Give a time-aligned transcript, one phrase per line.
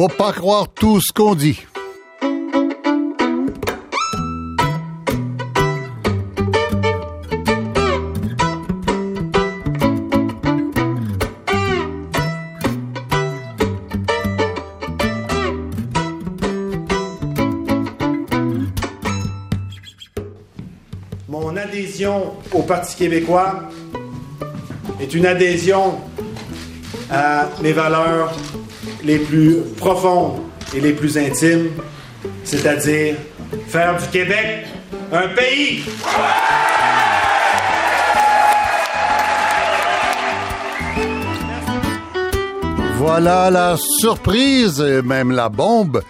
[0.00, 1.60] faut pas croire tout ce qu'on dit.
[21.28, 23.68] Mon adhésion au Parti québécois
[24.98, 26.00] est une adhésion
[27.10, 28.32] à mes valeurs
[29.04, 30.40] les plus profondes
[30.74, 31.70] et les plus intimes,
[32.44, 33.16] c'est-à-dire
[33.68, 34.66] faire du Québec
[35.12, 35.82] un pays.
[42.96, 46.02] Voilà la surprise et même la bombe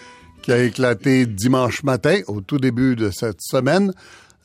[0.42, 3.92] qui a éclaté dimanche matin au tout début de cette semaine.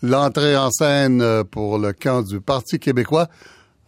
[0.04, 3.28] L'entrée en scène pour le camp du Parti québécois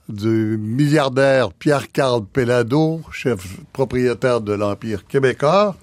[0.10, 3.40] du milliardaire Pierre-Carl Pellado, chef
[3.74, 5.76] propriétaire de l'Empire québécois,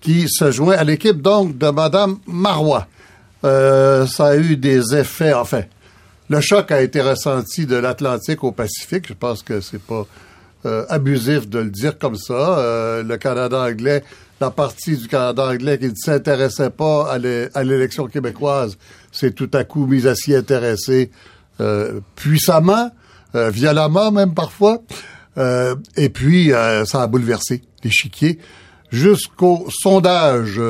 [0.00, 2.86] qui se joint à l'équipe donc de Madame Marois.
[3.44, 5.62] Euh, ça a eu des effets, enfin,
[6.30, 9.08] le choc a été ressenti de l'Atlantique au Pacifique.
[9.08, 10.06] Je pense que c'est pas
[10.64, 12.58] euh, abusif de le dire comme ça.
[12.58, 14.04] Euh, le Canada anglais,
[14.40, 17.18] la partie du Canada anglais qui ne s'intéressait pas à
[17.64, 18.78] l'élection québécoise,
[19.10, 21.10] s'est tout à coup mise à s'y intéresser
[21.60, 22.90] euh, puissamment,
[23.34, 24.82] violemment même parfois.
[25.38, 26.50] Euh, et puis,
[26.84, 28.38] ça a bouleversé l'échiquier
[28.90, 30.60] jusqu'au sondage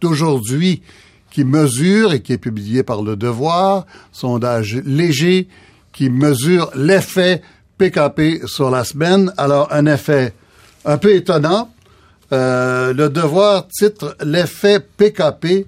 [0.00, 0.82] d'aujourd'hui
[1.30, 5.48] qui mesure et qui est publié par Le Devoir, sondage léger
[5.92, 7.42] qui mesure l'effet
[7.78, 9.32] PKP sur la semaine.
[9.36, 10.32] Alors, un effet
[10.84, 11.70] un peu étonnant.
[12.32, 15.66] Euh, le Devoir titre L'effet PKP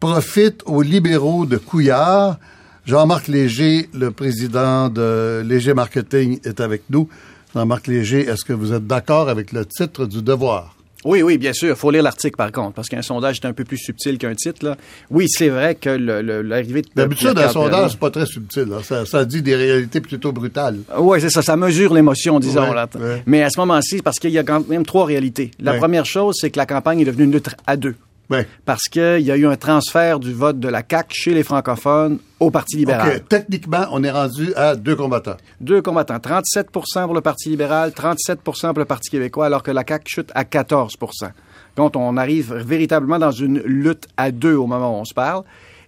[0.00, 2.38] profite aux libéraux de Couillard.
[2.86, 7.08] Jean-Marc Léger, le président de Léger Marketing, est avec nous.
[7.54, 10.76] Jean-Marc Léger, est-ce que vous êtes d'accord avec le titre du Devoir?
[11.02, 11.70] Oui, oui, bien sûr.
[11.70, 14.34] Il faut lire l'article, par contre, parce qu'un sondage est un peu plus subtil qu'un
[14.34, 14.64] titre.
[14.64, 14.76] Là.
[15.10, 16.88] Oui, c'est vrai que l'arrivée de...
[16.94, 18.66] D'habitude, un sondage, c'est pas très subtil.
[18.82, 20.78] Ça, ça, dit des réalités plutôt brutales.
[20.98, 21.40] Oui, c'est ça.
[21.42, 22.72] Ça mesure l'émotion, disons.
[22.72, 22.88] là.
[23.26, 25.52] Mais à ce moment-ci, parce qu'il y a quand même trois réalités.
[25.58, 27.94] La première chose, c'est que la campagne est devenue neutre à deux.
[28.30, 28.46] Ouais.
[28.64, 32.18] Parce qu'il y a eu un transfert du vote de la CAQ chez les francophones
[32.40, 33.16] au Parti libéral.
[33.16, 33.28] OK.
[33.28, 35.36] Techniquement, on est rendu à deux combattants.
[35.60, 36.18] Deux combattants.
[36.18, 36.84] 37 pour
[37.14, 41.30] le Parti libéral, 37 pour le Parti québécois, alors que la CAQ chute à 14%
[41.76, 45.44] Donc, on arrive véritablement dans une lutte à deux au moment où on se parle.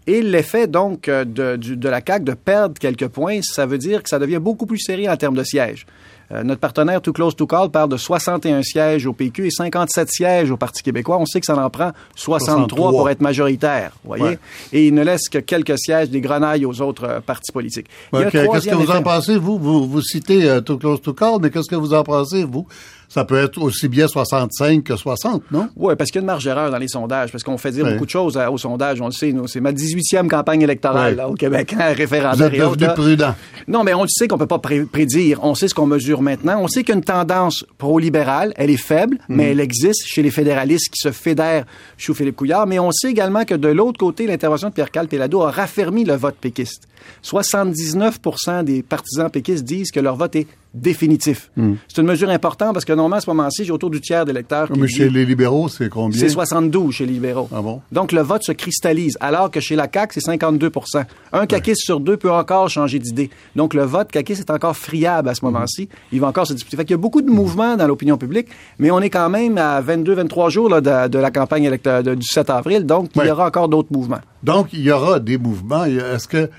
[0.06, 4.08] Et l'effet, donc, de, de la CAQ de perdre quelques points, ça veut dire que
[4.08, 5.86] ça devient beaucoup plus serré en termes de sièges.
[6.32, 10.08] Euh, notre partenaire Too Close to Call parle de 61 sièges au PQ et 57
[10.10, 11.18] sièges au Parti québécois.
[11.18, 14.38] On sait que ça en prend 63, pour être majoritaire, voyez?
[14.72, 17.86] Et il ne laisse que quelques sièges des grenailles aux autres euh, partis politiques.
[18.12, 19.58] Qu'est-ce que vous en pensez, vous?
[19.58, 22.66] Vous, citez euh, Too Close to Call, mais qu'est-ce que vous en pensez, vous?
[23.08, 25.68] Ça peut être aussi bien 65 que 60, non?
[25.76, 27.86] Oui, parce qu'il y a une marge d'erreur dans les sondages, parce qu'on fait dire
[27.86, 31.74] beaucoup de choses aux sondages, on le sait, c'est ma 18e campagne électorale au Québec,
[31.78, 32.50] hein, référendaire.
[32.50, 33.34] Vous êtes devenu prudent.
[33.68, 36.60] Non, mais on le sait qu'on peut pas prédire, on sait ce qu'on mesure maintenant,
[36.60, 39.50] on sait qu'une tendance pro-libérale, elle est faible, mais mhm.
[39.50, 41.64] elle existe chez les fédéralistes qui se fédèrent
[41.98, 45.42] sous Philippe Couillard, mais on sait également que de l'autre côté, l'intervention de Pierre-Carl Pellado
[45.42, 46.88] a raffermi le vote péquiste.
[47.24, 51.50] 79% des partisans péquistes disent que leur vote est définitif.
[51.56, 51.74] Hmm.
[51.88, 54.70] C'est une mesure importante parce que normalement, à ce moment-ci, j'ai autour du tiers d'électeurs.
[54.76, 56.18] Mais chez les libéraux, c'est combien?
[56.18, 57.48] C'est 72 chez les libéraux.
[57.52, 57.80] Ah bon?
[57.92, 62.00] Donc, le vote se cristallise, alors que chez la CAQ, c'est 52% Un caquiste sur
[62.00, 63.30] deux peut encore changer d'idée.
[63.54, 65.50] Donc, le vote caquiste est encore friable à ce hmm.
[65.50, 65.88] moment-ci.
[66.12, 66.76] Il va encore se disputer.
[66.76, 68.48] Fait qu'il y a beaucoup de mouvements dans l'opinion publique,
[68.78, 72.50] mais on est quand même à 22-23 jours là, de, la campagne électorale du 7
[72.50, 74.20] avril, donc il y aura encore d'autres mouvements.
[74.42, 75.84] Donc, il y aura des mouvements.
[75.84, 76.50] Est-ce que...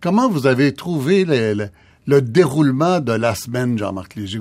[0.00, 1.54] Comment vous avez trouvé les
[2.06, 4.40] le déroulement de la semaine, Jean-Marc Léger.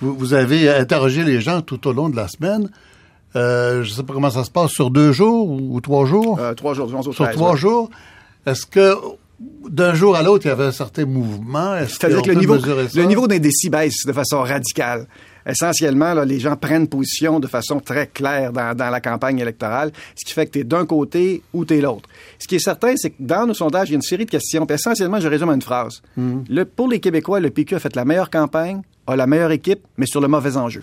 [0.00, 2.70] Vous, vous, avez interrogé les gens tout au long de la semaine.
[3.36, 6.38] Euh, je ne sais pas comment ça se passe, sur deux jours ou, trois jours?
[6.38, 7.90] Euh, trois jours, Sur trois jours.
[8.46, 8.94] Est-ce que
[9.68, 11.76] d'un jour à l'autre, il y avait un certain mouvement?
[11.88, 15.06] C'est-à-dire que le niveau, le niveau d'indécis baisse de façon radicale
[15.46, 19.92] essentiellement, là, les gens prennent position de façon très claire dans, dans la campagne électorale,
[20.14, 22.08] ce qui fait que tu es d'un côté ou tu es l'autre.
[22.38, 24.30] Ce qui est certain, c'est que dans nos sondages, il y a une série de
[24.30, 24.66] questions.
[24.66, 26.02] Puis essentiellement, je résume en une phrase.
[26.16, 26.40] Mm.
[26.48, 29.80] Le, pour les Québécois, le PQ a fait la meilleure campagne, a la meilleure équipe,
[29.96, 30.82] mais sur le mauvais enjeu.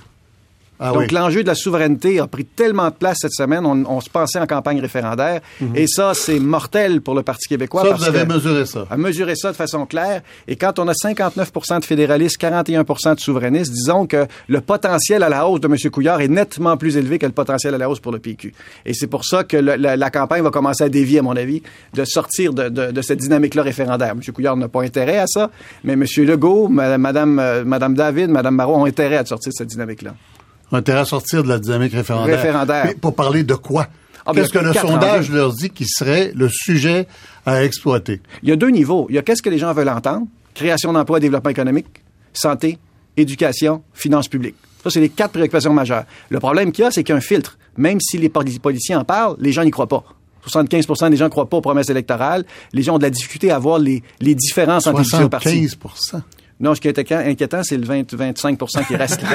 [0.83, 4.09] Ah Donc, l'enjeu de la souveraineté a pris tellement de place cette semaine, on, se
[4.09, 5.41] pensait en campagne référendaire.
[5.59, 5.75] Mhm.
[5.75, 7.83] Et ça, c'est mortel pour le Parti québécois.
[7.83, 8.87] Ça, vous avez mesuré ça.
[8.89, 10.23] A mesuré ça de façon claire.
[10.47, 15.29] Et quand on a 59% de fédéralistes, 41% de souverainistes, disons que le potentiel à
[15.29, 15.75] la hausse de M.
[15.91, 18.51] Couillard est nettement plus élevé que le potentiel à la hausse pour le PQ.
[18.87, 21.61] Et c'est pour ça que la, campagne va commencer à dévier, à mon avis,
[21.93, 24.13] de sortir de, cette dynamique-là référendaire.
[24.13, 24.21] M.
[24.33, 25.51] Couillard n'a pas intérêt à ça,
[25.83, 26.05] mais M.
[26.25, 30.15] Legault, Mme, Madame, euh, Madame David, Mme Marot ont intérêt à sortir de cette dynamique-là.
[30.71, 32.37] Ont intérêt à sortir de la dynamique référendaire.
[32.37, 32.85] Référendaire.
[32.87, 33.87] Mais pour parler de quoi?
[34.25, 37.07] Ah, Qu'est-ce que le sondage leur dit qui serait le sujet
[37.45, 38.21] à exploiter?
[38.43, 39.07] Il y a deux niveaux.
[39.09, 41.87] Il y a qu'est-ce que les gens veulent entendre, création d'emplois, développement économique,
[42.33, 42.77] santé,
[43.17, 44.55] éducation, finances publiques.
[44.83, 46.05] Ça, c'est les quatre préoccupations majeures.
[46.29, 47.57] Le problème qu'il y a, c'est qu'il y a un filtre.
[47.77, 50.03] Même si les poli- politiciens en parlent, les gens n'y croient pas.
[50.47, 52.45] 75% des gens ne croient pas aux promesses électorales.
[52.73, 55.67] Les gens ont de la difficulté à voir les, les différences entre les différents partis.
[55.69, 56.21] 75
[56.61, 59.19] Non, ce qui est inquiétant- c'est le 20, 25% qui reste.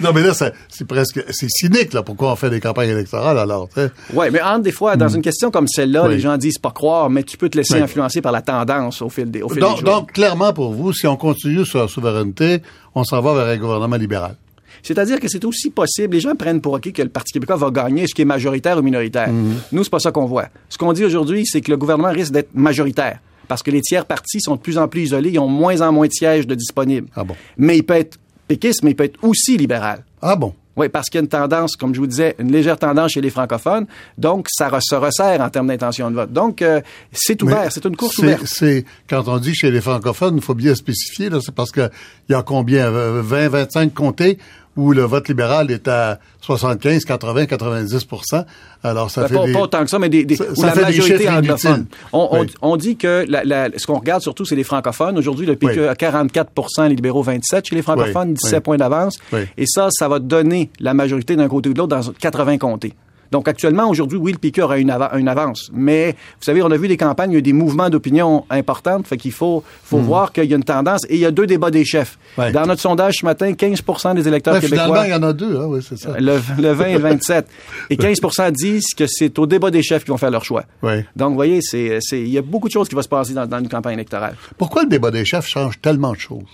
[0.00, 2.02] Non, mais là, c'est presque, c'est cynique, là.
[2.02, 3.68] Pourquoi on fait des campagnes électorales, alors?
[4.12, 6.06] Oui, mais entre des fois, dans une question comme celle-là, Hmm.
[6.08, 6.14] Oui.
[6.14, 7.80] les gens disent pas croire, mais tu peux te laisser Oui.
[7.80, 9.84] influencer par la tendance au fil des, au fil des Donc, jours.
[9.84, 12.62] donc, clairement, pour vous, si on continue sur la souveraineté,
[12.94, 14.36] on s'en va vers un gouvernement libéral.
[14.82, 16.14] C'est-à-dire que c'est aussi possible.
[16.14, 18.78] Les gens prennent pour acquis que le Parti québécois va gagner, ce qui est majoritaire
[18.78, 19.28] ou minoritaire.
[19.28, 19.54] Mhm.
[19.72, 20.46] Nous, c'est pas ça qu'on voit.
[20.68, 23.18] Ce qu'on dit aujourd'hui, c'est que le gouvernement risque d'être majoritaire.
[23.48, 25.90] Parce que les tiers partis sont de plus en plus isolés, ils ont moins en
[25.92, 27.08] moins de sièges de disponibles.
[27.16, 27.34] Ah bon?
[27.56, 30.04] Mais il peut être péquiste, mais il peut être aussi libéral.
[30.22, 30.54] Ah bon?
[30.76, 33.20] Oui, parce qu'il y a une tendance, comme je vous disais, une légère tendance chez
[33.20, 33.86] les francophones.
[34.16, 36.32] Donc, ça re- se resserre en termes d'intention de vote.
[36.32, 36.80] Donc, euh,
[37.10, 38.44] c'est ouvert, c'est une course ouverte.
[38.46, 41.90] C'est, quand on dit chez les francophones, il faut bien spécifier, là, c'est parce que
[42.28, 42.86] il y a combien?
[42.92, 44.38] euh, 20, 25 comtés?
[44.78, 48.44] Où le vote libéral est à 75, 80, 90%
[48.84, 49.52] Alors, ça Ben, fait pas, des...
[49.52, 51.86] pas autant que ça, mais des, des- Ça- ou ça la fait des majorité anglophone.
[52.12, 52.46] On, on- Oui.
[52.62, 55.18] on dit que la- la- ce qu'on regarde surtout, c'est les francophones.
[55.18, 55.86] Aujourd'hui, le PQ Oui.
[55.88, 58.60] a 44% les libéraux 27 chez les francophones, Oui, 17 oui.
[58.62, 59.18] points d'avance.
[59.56, 62.94] Et ça, ça va donner la majorité d'un côté ou de l'autre dans 80 comtés.
[63.30, 65.70] Donc actuellement, aujourd'hui, oui, le PQ aura une, ava- une avance.
[65.72, 69.02] Mais vous savez, on a vu des campagnes, il y a des mouvements d'opinion importants.
[69.04, 71.02] Fait qu'il faut, faut voir qu'il y a une tendance.
[71.08, 72.18] Et il y a deux débats des chefs.
[72.36, 72.40] Hmm.
[72.40, 72.52] Ouais.
[72.52, 74.84] Dans notre sondage ce matin, 15% des électeurs Ouais, québécois...
[74.86, 76.18] finalement, il y en a deux, hein, oui, c'est ça.
[76.18, 77.46] Le, le 20 et le 27.
[77.90, 80.64] Et 15% disent que c'est au débat des chefs qu'ils vont faire leur choix.
[80.82, 81.04] Oui.
[81.16, 83.46] Donc, vous voyez, c'est, il y a beaucoup de choses qui vont se passer dans,
[83.46, 84.36] dans une campagne électorale.
[84.56, 86.44] Pourquoi le débat des chefs change tellement de choses?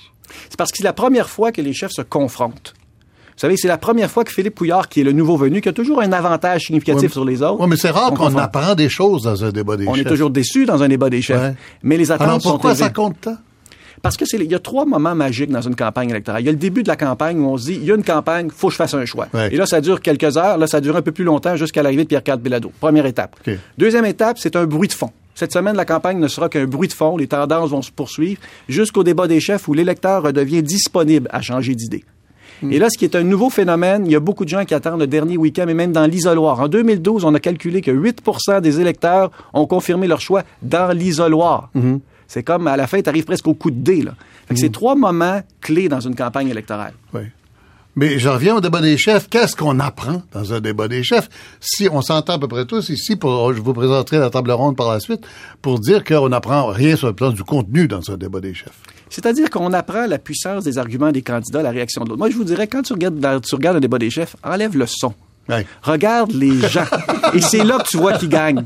[0.49, 2.75] C'est parce que c'est la première fois que les chefs se confrontent.
[3.37, 5.69] Vous savez, c'est la première fois que Philippe Pouillard, qui est le nouveau venu, qui
[5.69, 7.61] a toujours un avantage significatif sur les autres.
[7.61, 10.07] Oui, mais c'est rare on qu'on apprend des choses dans un débat des On chefs.
[10.07, 11.41] est toujours déçu dans un débat des chefs.
[11.41, 11.55] Ouais.
[11.83, 13.37] Mais les attentes Alors, pourquoi sont ça compte tant?
[14.03, 16.43] Parce que c'est, il y a trois moments magiques dans une campagne électorale.
[16.43, 17.95] Il y a le début de la campagne où on se dit, il y a
[17.95, 19.29] une campagne, faut que je fasse un choix.
[19.33, 19.49] Ouais.
[19.53, 20.59] Et là, ça dure quelques heures.
[20.59, 22.71] Là, ça dure un peu plus longtemps jusqu'à l'arrivée de Pierre-Carl Bellado.
[22.81, 23.35] Première étape.
[23.79, 25.11] Deuxième étape, c'est un bruit de fond.
[25.35, 27.17] Cette semaine, la campagne ne sera qu'un bruit de fond.
[27.17, 31.75] Les tendances vont se poursuivre jusqu'au débat des chefs où l'électeur redevient disponible à changer
[31.75, 32.05] d'idée.
[32.71, 34.75] Et là, ce qui est un nouveau phénomène, il y a beaucoup de gens qui
[34.75, 36.61] attendent le dernier week-end, et même dans l'isoloir.
[36.61, 41.71] En 2012, on a calculé que 8% des électeurs ont confirmé leur choix dans l'isoloir.
[42.27, 44.03] C'est comme à la fin, tu arrives presque au coup de dé.
[44.03, 44.15] Là.
[44.47, 46.95] Fait que c'est trois moments clés dans une campagne électorale.
[47.13, 47.23] Oui.
[47.97, 49.29] Mais j'en reviens au débat des chefs.
[49.29, 51.29] Qu'est-ce qu'on apprend dans un débat des chefs?
[51.61, 54.93] Si on s'entend à peu près tous ici, je vous présenterai la table ronde par
[54.93, 55.25] la suite,
[55.63, 58.81] pour dire qu'on n'apprend rien sur le plan du contenu dans un débat des chefs.
[59.11, 62.19] C'est-à-dire qu'on apprend la puissance des arguments des candidats, la réaction de l'autre.
[62.19, 65.15] Moi, je vous dirais, quand tu regardes un débat des chefs, enlève le son.
[65.83, 66.85] Regarde les gens.
[67.35, 68.65] Et c'est là que tu vois qui gagne.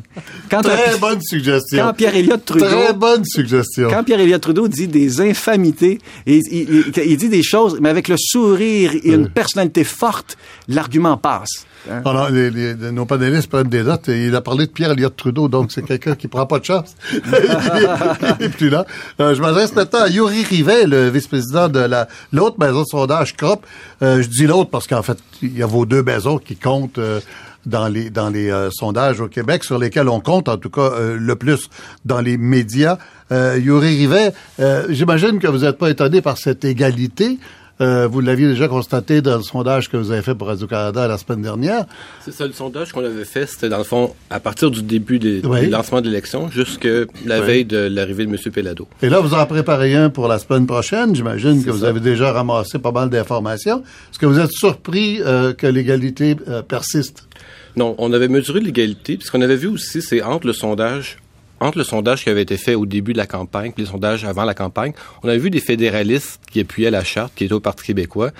[0.50, 1.84] Quand, Très un- bonne suggestion.
[1.86, 2.66] quand Pierre-Éliott Trudeau...
[2.66, 3.88] Très bonne suggestion.
[3.90, 6.52] Quand Pierre-Éliott Trudeau dit des infamités, et il,
[6.96, 10.36] il- il dit des choses, mais avec le sourire et une personnalité forte,
[10.68, 11.66] l'argument passe.
[11.90, 12.02] Hein?
[12.04, 15.16] Oh non, les- les- nos panélistes prennent des notes il a parlé de Pierre Elliott
[15.16, 16.94] Trudeau, donc c'est quelqu'un qui prend pas de chance.
[18.56, 18.84] plus là.
[19.20, 23.36] Euh, je m'adresse maintenant à Yuri Rivet, le vice-président de la l'autre maison de sondage
[23.36, 23.64] CROP.
[24.02, 26.98] Euh, je dis l'autre parce qu'en fait, il y a vos deux maisons qui comptent
[26.98, 27.20] euh,
[27.66, 30.90] dans les dans les euh, sondages au Québec, sur lesquels on compte, en tout cas
[30.92, 31.68] euh, le plus
[32.04, 32.98] dans les médias.
[33.30, 37.38] Euh, Yuri Rivet, euh, j'imagine que vous n'êtes pas étonné par cette égalité.
[37.80, 41.16] Euh, vous l'aviez déjà constaté dans le sondage que vous avez fait pour Radio-Canada la
[41.18, 41.84] semaine dernière.
[42.24, 45.18] C'est ça, le sondage qu'on avait fait, c'était dans le fond, à partir du début
[45.18, 45.60] des, Oui.
[45.60, 46.88] du lancement de l'élection jusqu'à
[47.24, 47.46] la Oui.
[47.46, 48.38] veille de l'arrivée de M.
[48.52, 48.88] Pellado.
[49.02, 51.14] Et là, vous en préparez un pour la semaine prochaine.
[51.14, 53.78] J'imagine que vous avez déjà ramassé pas mal d'informations.
[54.10, 57.28] Est-ce que vous êtes surpris euh, que l'égalité euh, persiste?
[57.76, 61.18] Non, on avait mesuré l'égalité, ce qu'on avait vu aussi, c'est entre le sondage
[61.60, 64.24] entre le sondage qui avait été fait au début de la campagne et les sondages
[64.24, 67.60] avant la campagne, on avait vu des fédéralistes qui appuyaient la charte, qui étaient au
[67.60, 68.30] Parti québécois,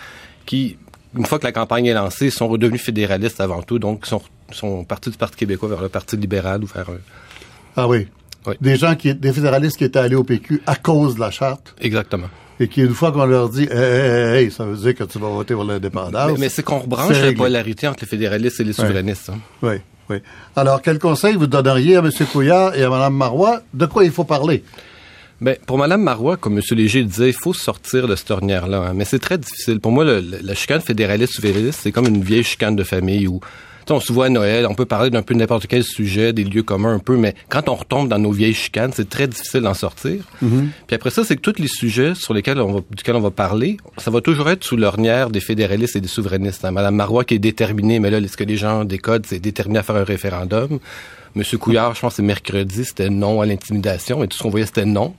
[0.47, 0.77] qui,
[1.17, 4.23] une fois que la campagne est lancée, sont redevenus fédéralistes avant tout, donc sont,
[4.53, 6.99] sont partis du Parti québécois vers le Parti libéral ou vers un...
[7.77, 8.07] Ah oui.
[8.47, 8.55] Oui.
[8.61, 11.75] Des gens qui, des fédéralistes qui étaient allés au PQ à cause de la charte
[11.81, 12.29] Exactement.
[12.61, 15.19] et qui, une fois qu'on leur dit, hey, hey, hey, ça veut dire que tu
[15.19, 16.33] vas voter pour l'indépendance.
[16.33, 17.35] Mais, mais c'est qu'on rebranche la réglé.
[17.37, 19.31] polarité entre les fédéralistes et les souverainistes.
[19.31, 19.39] hein.
[19.63, 19.75] Oui,
[20.11, 20.19] oui.
[20.57, 22.11] Alors, quel conseil vous donneriez à M.
[22.33, 23.61] Couillard et à Mme Marois?
[23.75, 24.65] De quoi il faut parler?
[25.41, 26.63] Ben, pour Mme Marois, comme M.
[26.73, 28.79] Léger le disait, il faut sortir de cette ornière-là.
[28.89, 28.93] hein.
[28.95, 29.79] Mais c'est très difficile.
[29.81, 33.41] Pour moi, le- la chicane fédéraliste-souverainiste, c'est comme une vieille chicane de famille où
[33.91, 36.63] on se voit à Noël, on peut parler d'un peu n'importe quel sujet, des lieux
[36.63, 39.75] communs un peu, mais quand on retombe dans nos vieilles chicanes, c'est très difficile d'en
[39.75, 40.25] sortir.
[40.43, 40.67] Mm-hmm.
[40.87, 43.31] Puis après ça, c'est que tous les sujets sur lesquels on va, duquel on va
[43.31, 46.65] parler, ça va toujours être sous l'ornière des fédéralistes et des souverainistes.
[46.65, 46.71] Hein.
[46.71, 49.83] Madame Marois qui est déterminée, mais là, ce que les gens décodent, c'est déterminé à
[49.83, 50.79] faire un référendum?
[51.35, 54.51] Monsieur Couillard, je pense que c'est mercredi, c'était non à l'intimidation, et tout ce qu'on
[54.51, 55.15] voyait, c'était non.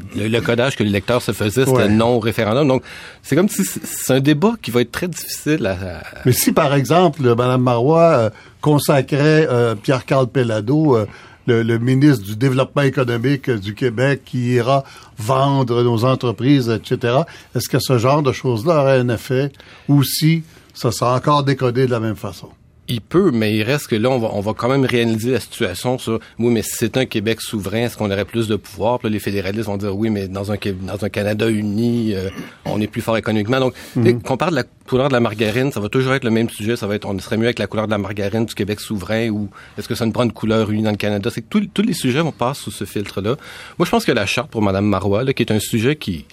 [0.00, 1.88] Puis le, le codage que les lecteurs se faisaient, c'était Ouais.
[1.88, 2.66] non au référendum.
[2.68, 2.82] Donc,
[3.22, 5.72] c'est comme si c'est- un débat qui va être très difficile à...
[5.72, 11.06] à- Mais si, par exemple, Mme Marois euh, consacrait euh, Pierre-Carl Pellado, euh,
[11.46, 14.82] le, le ministre du Développement économique du Québec, qui ira
[15.18, 17.18] vendre nos entreprises, etc.,
[17.54, 19.52] est-ce que ce genre de choses-là aurait un effet
[19.88, 22.48] ou si ça sera encore décodé de la même façon?
[22.86, 25.40] Il peut, mais il reste que là, on va, on va quand même réaliser la
[25.40, 28.98] situation sur, oui, mais si c'est un Québec souverain, est-ce qu'on aurait plus de pouvoir?
[28.98, 32.28] Puis là, les fédéralistes vont dire, oui, mais dans un, dans un Canada uni, euh,
[32.66, 33.58] on est plus fort économiquement.
[33.58, 36.30] Donc, dès qu'on parle de la couleur de la margarine, ça va toujours être le
[36.30, 36.76] même sujet.
[36.76, 39.30] Ça va être, on serait mieux avec la couleur de la margarine du Québec souverain
[39.30, 39.48] ou
[39.78, 41.30] est-ce que ça nous prend une couleur unie dans le Canada?
[41.32, 43.36] C'est que tous- tous les sujets vont passer sous ce filtre-là.
[43.78, 46.26] Moi, je pense que la charte pour Mme Marois, là, qui est un sujet qui,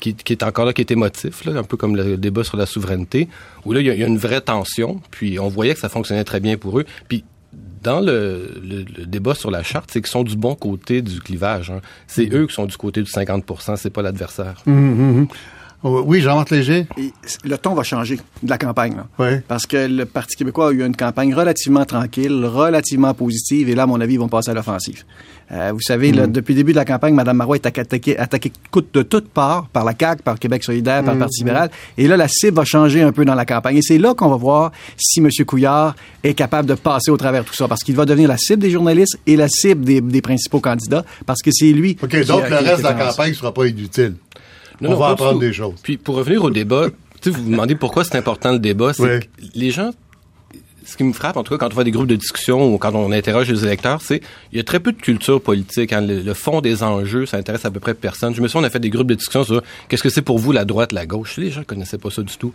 [0.00, 2.56] qui, qui est encore là, qui est émotif, là, un peu comme le débat sur
[2.56, 3.28] la souveraineté,
[3.64, 5.80] où là, il y, a, il y a une vraie tension, puis on voyait que
[5.80, 6.84] ça fonctionnait très bien pour eux.
[7.08, 7.24] Puis
[7.82, 11.20] dans le, le- le débat sur la charte, c'est qu'ils sont du bon côté du
[11.20, 11.70] clivage.
[11.70, 11.80] hein.
[12.06, 14.62] C'est eux qui sont du côté du 50% c'est pas l'adversaire.
[15.84, 16.86] Oh, Oui, Jean-Marc Léger?
[16.98, 17.12] Et
[17.44, 18.96] le ton va changer de la campagne.
[18.96, 19.06] Là.
[19.20, 19.38] Oui.
[19.46, 23.84] Parce que le Parti québécois a eu une campagne relativement tranquille, relativement positive, et là,
[23.84, 25.04] à mon avis, ils vont passer à l'offensive.
[25.50, 28.52] Euh, vous savez, là, depuis le début de la campagne, Mme Marois est attaquée, attaquée
[28.70, 31.70] coûte de toutes parts par la CAQ, par Québec solidaire, par le Parti libéral.
[31.96, 33.78] Et là, la cible va changer un peu dans la campagne.
[33.78, 35.30] Et c'est là qu'on va voir si M.
[35.46, 37.66] Couillard est capable de passer au travers de tout ça.
[37.66, 41.04] Parce qu'il va devenir la cible des journalistes et la cible des, des principaux candidats.
[41.24, 41.96] Parce que c'est lui.
[42.02, 44.16] OK, qui donc le reste de la campagne ne sera pas inutile.
[44.82, 45.38] Non, On non, va apprendre tout.
[45.40, 45.74] des choses.
[45.82, 46.88] Puis pour revenir au débat,
[47.22, 48.92] tu sais, vous vous demandez pourquoi c'est important le débat.
[48.92, 49.20] C'est Oui.
[49.20, 49.24] que
[49.54, 49.90] les gens,
[50.88, 52.78] ce qui me frappe, en tout cas, quand on voit des groupes de discussion ou
[52.78, 55.92] quand on interroge les électeurs, c'est il y a très peu de culture politique.
[55.92, 56.00] hein.
[56.00, 58.34] Le, le fond des enjeux, ça intéresse à peu près personne.
[58.34, 60.38] Je me souviens, on a fait des groupes de discussion sur qu'est-ce que c'est pour
[60.38, 61.36] vous la droite, la gauche.
[61.36, 62.54] Les gens connaissaient pas ça du tout.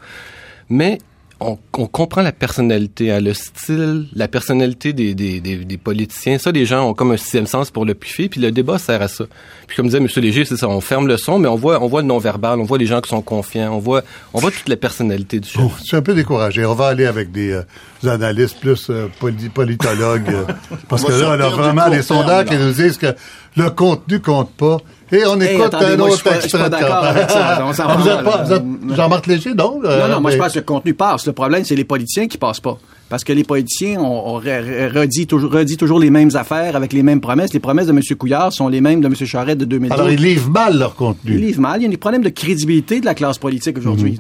[0.70, 0.98] Mais
[1.46, 6.38] on, on comprend la personnalité, hein, le style, la personnalité des, des, des, des politiciens.
[6.38, 9.02] Ça, les gens ont comme un sixième sens pour le piffer, puis le débat sert
[9.02, 9.26] à ça.
[9.68, 10.08] Puis comme disait M.
[10.18, 12.64] Léger, c'est ça, on ferme le son, mais on voit, on voit le non-verbal, on
[12.64, 15.62] voit les gens qui sont confiants, on voit, on voit toute la personnalité du chef.
[15.80, 16.66] Je suis un peu découragé.
[16.66, 17.62] On va aller avec des, euh,
[18.02, 20.30] des analystes plus euh, poli- politologues.
[20.30, 20.44] euh,
[20.90, 23.14] parce On que là, on a vraiment des sondages qui nous disent que
[23.58, 24.78] le contenu compte pas.
[25.14, 26.70] Et on Hey, écoute attendez, un moi, je autre suis pas- je suis extrait pas
[26.70, 27.18] d'accord campagne.
[27.18, 27.64] avec ça.
[27.66, 28.46] On s'en vous va êtes pas, mal.
[28.48, 29.80] vous êtes Jean-Marc Léger, non?
[29.84, 31.26] Non, non, moi je mais- pense que le contenu passe.
[31.28, 32.78] Le problème, c'est les politiciens qui passent pas.
[33.10, 34.44] Parce que les politiciens, on, on re-
[34.90, 37.54] re- redit, toujours, redit toujours les mêmes affaires avec les mêmes promesses.
[37.54, 38.00] Les promesses de M.
[38.18, 39.14] Couillard sont les mêmes de M.
[39.16, 40.00] Charette de 2012.
[40.00, 41.34] Alors, ils livrent mal leur contenu.
[41.36, 41.80] Ils livrent mal.
[41.80, 44.20] Il y a des problèmes de crédibilité de la classe politique aujourd'hui.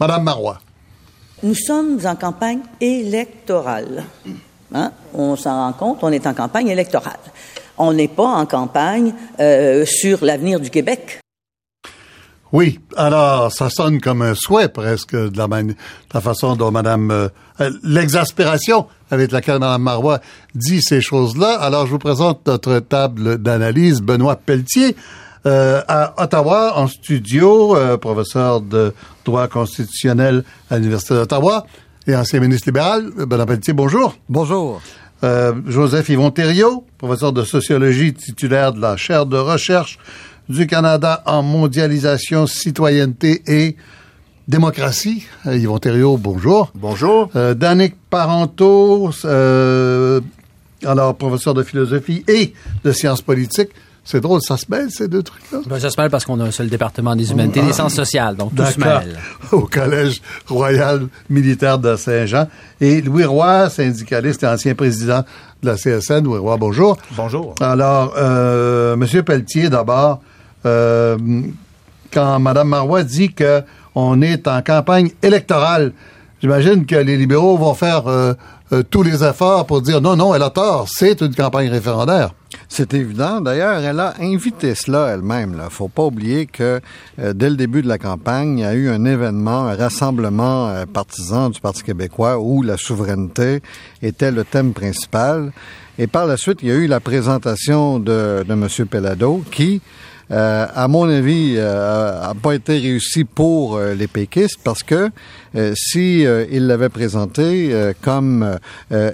[0.00, 0.58] Madame Marois.
[1.44, 4.04] Nous sommes en campagne électorale.
[4.74, 4.90] Hein?
[5.14, 7.18] On s'en rend compte, on est en campagne électorale.
[7.78, 11.20] On n'est pas en campagne euh, sur l'avenir du Québec.
[12.50, 15.74] Oui, alors ça sonne comme un souhait presque de la, de
[16.14, 17.28] la façon dont Madame euh,
[17.60, 20.20] euh, l'exaspération avec laquelle Madame Marois
[20.54, 21.58] dit ces choses-là.
[21.60, 24.96] Alors je vous présente notre table d'analyse, Benoît Pelletier.
[25.46, 28.92] euh, à Ottawa, en studio, euh, professeur de
[29.24, 31.66] droit constitutionnel à l'Université d'Ottawa
[32.06, 33.10] et ancien ministre libéral.
[33.16, 34.16] Benoît Pelletier, bonjour.
[34.28, 34.80] Bonjour.
[35.24, 39.98] Euh, Joseph Yvon Thériault, professeur de sociologie titulaire de la chaire de recherche
[40.48, 43.76] du Canada en mondialisation, citoyenneté et
[44.46, 45.26] démocratie.
[45.46, 46.70] Euh, Yvon Thériault, bonjour.
[46.74, 47.30] Bonjour.
[47.36, 50.20] Euh, Danick Parenteau, euh,
[50.84, 53.70] alors professeur de philosophie et de sciences politiques.
[54.10, 55.58] C'est drôle, ça se mêle ces deux trucs-là?
[55.66, 58.36] Ben, ça se mêle parce qu'on a un seul département des humanités, des sciences sociales,
[58.36, 59.18] donc tout se mêle.
[59.52, 62.46] Au Collège royal militaire de Saint-Jean.
[62.80, 65.24] Et Louis Roy, syndicaliste et ancien président
[65.62, 66.24] de la CSN.
[66.24, 66.96] Louis Roy, bonjour.
[67.18, 67.54] Bonjour.
[67.60, 70.22] Alors, euh, Monsieur Pelletier, d'abord,
[70.64, 71.18] euh,
[72.10, 73.60] quand Mme Marois dit que
[73.94, 75.92] on est en campagne électorale,
[76.40, 78.32] j'imagine que les libéraux vont faire euh,
[78.72, 82.30] euh, tous les efforts pour dire non, non, elle a tort, c'est une campagne référendaire.
[82.68, 83.40] C'est évident.
[83.40, 85.60] D'ailleurs, elle a invité cela elle-même.
[85.64, 86.80] Il faut pas oublier que
[87.18, 90.68] euh, dès le début de la campagne, il y a eu un événement, un rassemblement
[90.68, 93.62] euh, partisan du Parti québécois où la souveraineté
[94.02, 95.52] était le thème principal.
[95.98, 98.86] Et par la suite, il y a eu la présentation de, de M.
[98.86, 99.80] Pellado qui,
[100.30, 105.10] euh, à mon avis, euh, a pas été réussi pour euh, les péquistes parce que
[105.54, 108.58] euh, si euh, il l'avait présenté euh, comme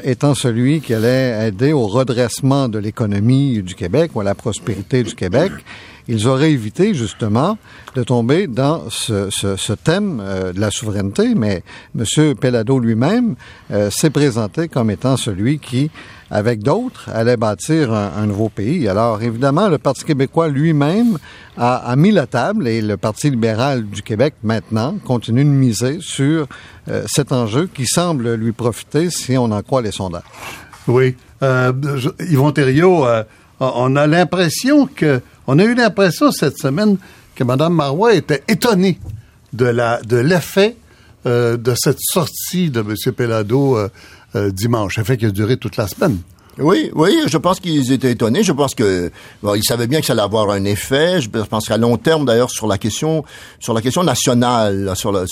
[0.05, 5.03] étant celui qui allait aider au redressement de l'économie du Québec ou à la prospérité
[5.03, 5.53] du Québec,
[6.07, 7.57] ils auraient évité justement
[7.95, 10.23] de tomber dans ce, thème
[10.55, 11.35] de la souveraineté.
[11.35, 11.62] Mais
[11.99, 12.35] M.
[12.35, 13.37] Pellado lui-même
[13.91, 15.91] s'est présenté comme étant celui qui,
[16.31, 18.88] avec d'autres, allait bâtir un, nouveau pays.
[18.88, 21.19] Alors évidemment, le Parti québécois lui-même
[21.57, 26.47] a, mis la table et le Parti libéral du Québec maintenant continue de miser sur
[26.88, 30.23] euh, cet enjeu qui semble lui profiter si on en croit les sondages.
[30.88, 31.14] Oui.
[31.43, 31.73] Euh,
[32.28, 33.23] Yvon Thériault, euh,
[33.61, 36.97] on a l'impression que, on a eu l'impression cette semaine
[37.35, 38.99] que Mme Marois était étonnée
[39.52, 40.76] de l'effet
[41.25, 43.12] de cette sortie de M.
[43.14, 43.78] Pellado
[44.35, 46.19] euh, dimanche, effet qui a duré toute la semaine.
[46.59, 48.45] Oui, oui, je pense qu'ils étaient étonnés.
[48.45, 49.11] Je pense que
[49.43, 51.21] bon, ils savaient bien que ça allait avoir un effet.
[51.21, 53.25] Je pense qu'à long terme, d'ailleurs, sur la question,
[53.59, 55.25] sur la question nationale, sur la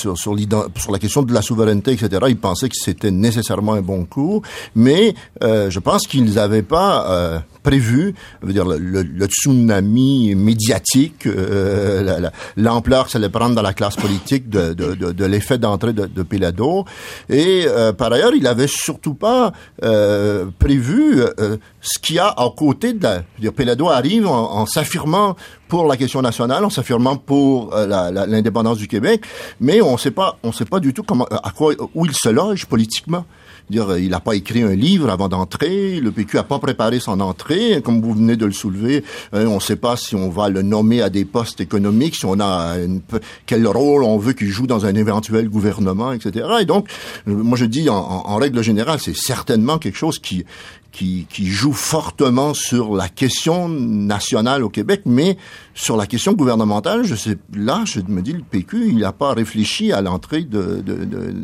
[0.99, 2.27] question de la souveraineté, etc.
[2.29, 4.43] Ils pensaient que c'était nécessairement un bon coup,
[4.75, 12.31] mais euh, je pense qu'ils n'avaient pas euh, prévu, dire le, le, tsunami médiatique, euh,
[12.57, 15.93] l'ampleur que ça allait prendre dans la classe politique de, de, de, de l'effet d'entrée
[15.93, 16.85] de, de Pilado.
[17.29, 19.53] Et euh, par ailleurs, il avait surtout pas
[19.83, 23.23] euh, prévu euh, ce qu'il y a à côté de la...
[23.39, 25.37] Dire, Pelado arrive en, en s'affirmant
[25.73, 27.87] pour la question nationale, en s'affirmant pour euh,
[28.27, 29.25] l'indépendance du Québec,
[29.59, 32.29] mais on sait pas, on sait pas du tout comment, à quoi, où il se
[32.29, 33.25] loge politiquement.
[33.71, 37.21] Dire, il n'a pas écrit un livre avant d'entrer, le PQ n'a pas préparé son
[37.21, 39.03] entrée, comme vous venez de le soulever.
[39.33, 42.27] Euh, on ne sait pas si on va le nommer à des postes économiques, si
[42.27, 43.01] on a une,
[43.47, 46.49] quel rôle on veut qu'il joue dans un éventuel gouvernement, etc.
[46.61, 46.87] Et donc,
[47.25, 50.45] moi je dis en règle générale, c'est certainement quelque chose qui
[50.93, 55.39] qui, qui, joue fortement sur la question nationale au Québec, mais
[55.75, 59.33] sur la question gouvernementale, je sais, là, je me dis, le PQ, il n'a pas
[59.33, 61.35] réfléchi à l'entrée de, de, de,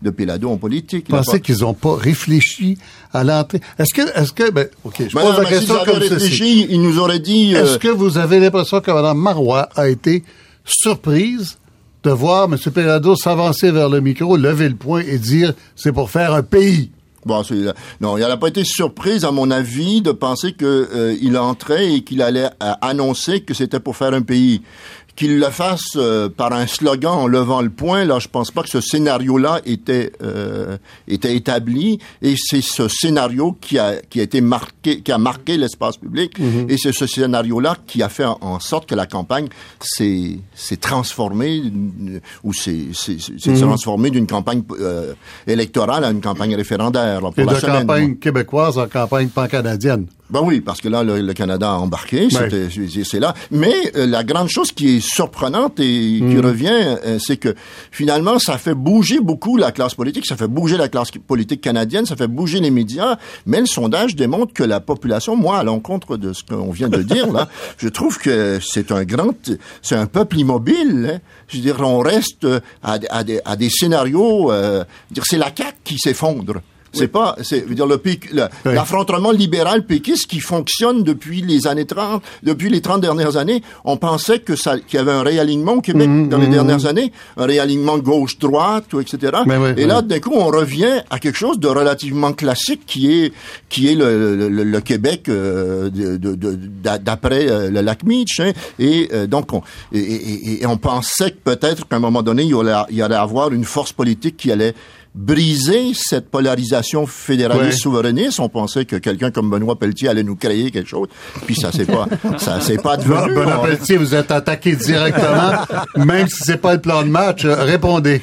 [0.00, 1.06] de Pelado en politique.
[1.10, 2.78] Vous pensez qu'ils n'ont pas réfléchi
[3.12, 3.60] à l'entrée?
[3.78, 6.66] Est-ce que, est-ce que, ben, OK, je ben, pose la question comme réfléchi, ceci.
[6.70, 7.54] il nous aurait dit...
[7.54, 7.64] Euh...
[7.64, 10.24] Est-ce que vous avez l'impression que Mme Marois a été
[10.64, 11.58] surprise
[12.02, 12.56] de voir M.
[12.72, 16.90] Pelado s'avancer vers le micro, lever le poing et dire, c'est pour faire un pays?
[17.26, 17.42] Bon,
[18.00, 22.04] non, il n'a pas été surprise, à mon avis, de penser qu'il euh, entrait et
[22.04, 24.62] qu'il allait euh, annoncer que c'était pour faire un pays
[25.16, 28.62] qu'il le fasse euh, par un slogan en levant le poing, là, je pense pas
[28.62, 30.76] que ce scénario-là était euh,
[31.08, 31.98] était établi.
[32.22, 36.38] Et c'est ce scénario qui a qui a été marqué, qui a marqué l'espace public.
[36.38, 36.70] Mm-hmm.
[36.70, 39.48] Et c'est ce scénario-là qui a fait en sorte que la campagne
[39.80, 41.62] s'est s'est transformée
[42.44, 43.60] ou s'est s'est mm-hmm.
[43.60, 45.14] transformée d'une campagne euh,
[45.46, 47.22] électorale à une campagne référendaire.
[47.22, 48.16] Là, pour et la de semaine, campagne moi.
[48.20, 50.06] québécoise en campagne pan-canadienne.
[50.28, 53.04] Ben oui, parce que là, le, le Canada a embarqué, ouais.
[53.04, 53.34] c'est là.
[53.52, 56.30] Mais euh, la grande chose qui est surprenante et mm.
[56.30, 57.54] qui revient, euh, c'est que
[57.92, 62.06] finalement, ça fait bouger beaucoup la classe politique, ça fait bouger la classe politique canadienne,
[62.06, 66.16] ça fait bouger les médias, mais le sondage démontre que la population, moi, à l'encontre
[66.16, 69.34] de ce qu'on vient de dire, là, je trouve que c'est un grand,
[69.82, 71.10] c'est un peuple immobile.
[71.14, 71.18] Hein.
[71.46, 72.46] Je veux dire, on reste
[72.82, 76.54] à, à, des, à des scénarios, euh, dire c'est la CAQ qui s'effondre.
[76.96, 78.00] C'est pas, c'est, dire, le
[78.64, 79.38] l'affrontement oui.
[79.38, 83.62] libéral péquiste qui fonctionne depuis les années 30, depuis les 30 dernières années.
[83.84, 86.52] On pensait que ça, qu'il y avait un réalignement au Québec mmh, dans les mmh.
[86.52, 89.32] dernières années, un réalignement gauche-droite, etc.
[89.46, 93.32] Oui, et là, d'un coup, on revient à quelque chose de relativement classique qui est,
[93.68, 98.40] qui est le, le, le Québec euh, d'après euh, le lac Meach.
[98.40, 98.52] Hein.
[98.78, 102.42] Et euh, donc, on, et, et, et, on pensait que peut-être qu'à un moment donné,
[102.42, 104.74] il y allait, il y allait avoir une force politique qui allait
[105.16, 107.72] briser cette polarisation fédéraliste ouais.
[107.72, 108.38] souverainiste.
[108.38, 111.08] On pensait que quelqu'un comme Benoît Pelletier allait nous créer quelque chose,
[111.46, 113.34] puis ça s'est pas, ça s'est pas devenu.
[113.34, 115.52] Benoît Pelletier, vous êtes attaqué directement,
[115.96, 117.46] même si c'est pas le plan de match.
[117.46, 118.20] Répondez.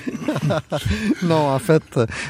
[1.23, 1.83] non, en fait,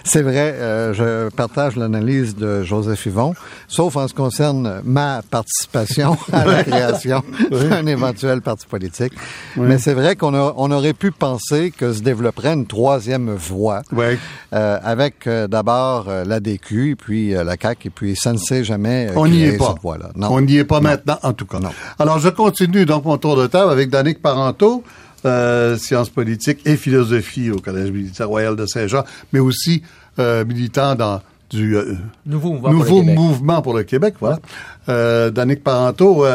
[0.03, 0.55] c'est vrai.
[0.55, 3.33] Euh, je partage l'analyse de Joseph Yvon,
[3.67, 7.21] sauf en ce qui concerne ma participation à la création
[7.51, 7.69] oui.
[7.69, 9.13] d'un éventuel parti politique.
[9.57, 9.67] Oui.
[9.67, 13.81] Mais c'est vrai qu'on on aurait pu penser que se développerait une troisième voie.
[13.91, 14.17] Oui.
[14.53, 18.63] Euh, avec euh, d'abord euh, l'ADQ, et puis la CAQ, et puis ça ne sait
[18.63, 19.73] jamais On n'y est pas.
[19.83, 20.89] On n'y est pas non.
[20.89, 21.59] maintenant, en tout cas.
[21.59, 21.71] Non.
[21.97, 24.83] Alors, je continue donc mon tour de table avec Danick Parenteau,
[25.25, 29.81] euh, sciences politiques et philosophie au Collège militaire royal de Saint-Jean, mais aussi
[30.19, 34.15] euh, militant dans du euh, nouveau mouvement, nouveau pour, le mouvement pour le Québec.
[34.19, 34.39] Voilà.
[34.87, 35.31] Ouais.
[35.31, 36.25] Danick Parenteau,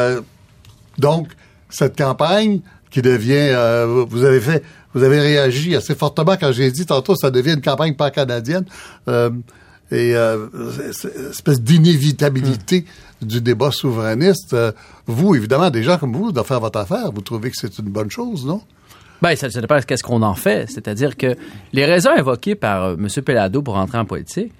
[0.97, 1.27] donc,
[1.69, 6.85] cette campagne qui devient, vous avez fait vous avez réagi assez fortement quand j'ai dit
[6.85, 8.65] tantôt ça devient une campagne pan-canadienne.
[9.07, 9.29] Euh,
[9.91, 10.47] et euh,
[11.31, 12.85] espèce d'inévitabilité
[13.21, 13.25] mmh.
[13.25, 14.53] du débat souverainiste.
[14.53, 14.71] Euh,
[15.07, 17.11] vous, évidemment, des gens comme vous, doivent faire votre affaire.
[17.11, 18.61] Vous trouvez que c'est une bonne chose, non?
[19.21, 20.69] Ben, ça, ça dépend qu'est-ce qu'on en fait.
[20.69, 21.35] C'est-à-dire que
[21.73, 23.07] les raisons évoquées par euh, M.
[23.23, 24.53] Pellado pour entrer en politique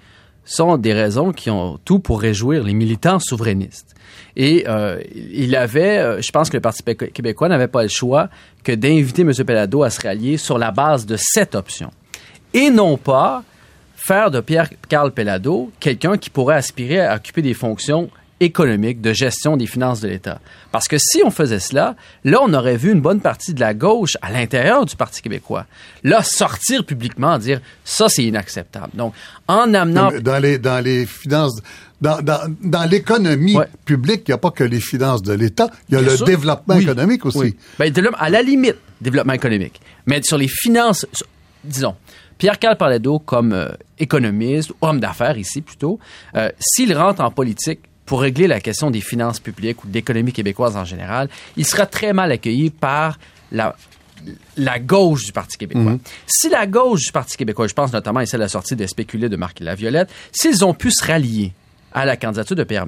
[0.50, 3.94] sont des raisons qui ont tout pour réjouir les militants souverainistes.
[4.36, 8.28] Et euh, il avait, euh, je pense que le Parti québécois n'avait pas le choix
[8.64, 9.32] que d'inviter M.
[9.46, 11.90] Pellado à se rallier sur la base de cette option.
[12.52, 13.44] Et non pas
[13.94, 18.10] faire de Pierre-Carl Pellado quelqu'un qui pourrait aspirer à occuper des fonctions
[18.40, 20.40] économiques de gestion des finances de l'État.
[20.72, 23.74] Parce que si on faisait cela, là, on aurait vu une bonne partie de la
[23.74, 25.66] gauche à l'intérieur du Parti québécois,
[26.02, 28.90] là, sortir publiquement, dire ça, c'est inacceptable.
[28.94, 29.14] Donc,
[29.46, 30.10] en amenant...
[30.20, 31.60] Dans les, dans les finances...
[32.00, 35.96] Dans, dans, dans l'économie publique, il n'y a pas que les finances de l'État, il
[35.96, 37.38] y a le développement économique aussi.
[37.38, 37.56] Oui.
[37.78, 39.82] Ben, à la limite, développement économique.
[40.06, 41.04] Mais sur les finances,
[41.62, 41.94] disons,
[42.38, 45.98] Pierre-Carl Pallado, comme euh, économiste, homme d'affaires ici plutôt,
[46.36, 50.32] euh, s'il rentre en politique pour régler la question des finances publiques ou de l'économie
[50.32, 53.20] québécoise en général, il sera très mal accueilli par
[53.52, 53.76] la,
[54.56, 55.92] la gauche du Parti québécois.
[55.92, 56.00] Mhm.
[56.26, 59.28] Si la gauche du Parti québécois, je pense notamment ici à la sortie de spéculer
[59.28, 61.52] de Marc Laviolette, s'ils ont pu se rallier
[61.92, 62.84] à la candidature de Pierre,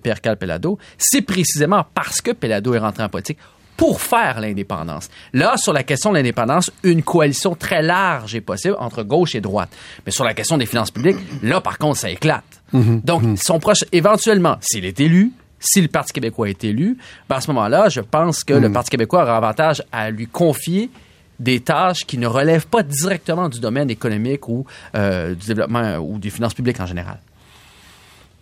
[0.00, 3.38] Pierre Cal Pellado, c'est précisément parce que Pellado est rentré en politique
[3.76, 5.08] pour faire l'indépendance.
[5.32, 9.40] Là, sur la question de l'indépendance, une coalition très large est possible entre gauche et
[9.40, 9.70] droite.
[10.06, 12.44] Mais sur la question des finances publiques, là, par contre, ça éclate.
[12.72, 13.00] Mhm.
[13.04, 13.36] Donc, mhm.
[13.36, 17.48] son proche, éventuellement, s'il est élu, si le Parti québécois est élu, ben à ce
[17.48, 18.74] moment-là, je pense que le mhm.
[18.74, 20.90] Parti québécois aura avantage à lui confier
[21.38, 26.18] des tâches qui ne relèvent pas directement du domaine économique ou euh, du développement ou
[26.18, 27.18] des finances publiques en général.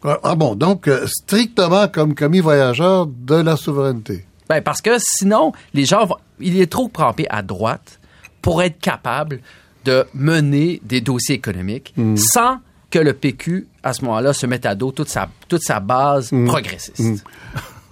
[0.02, 4.24] Ah, ah bon, donc euh, strictement comme commis voyageur de la souveraineté.
[4.50, 8.00] Ben, parce que sinon, les gens vont, il est trop crampé à droite
[8.42, 9.38] pour être capable
[9.84, 12.16] de mener des dossiers économiques hmm.
[12.16, 12.56] sans
[12.90, 16.32] que le PQ, à ce moment-là, se mette à dos toute sa, toute sa base
[16.32, 16.48] hmm.
[16.48, 16.98] progressiste.
[16.98, 17.14] Hmm.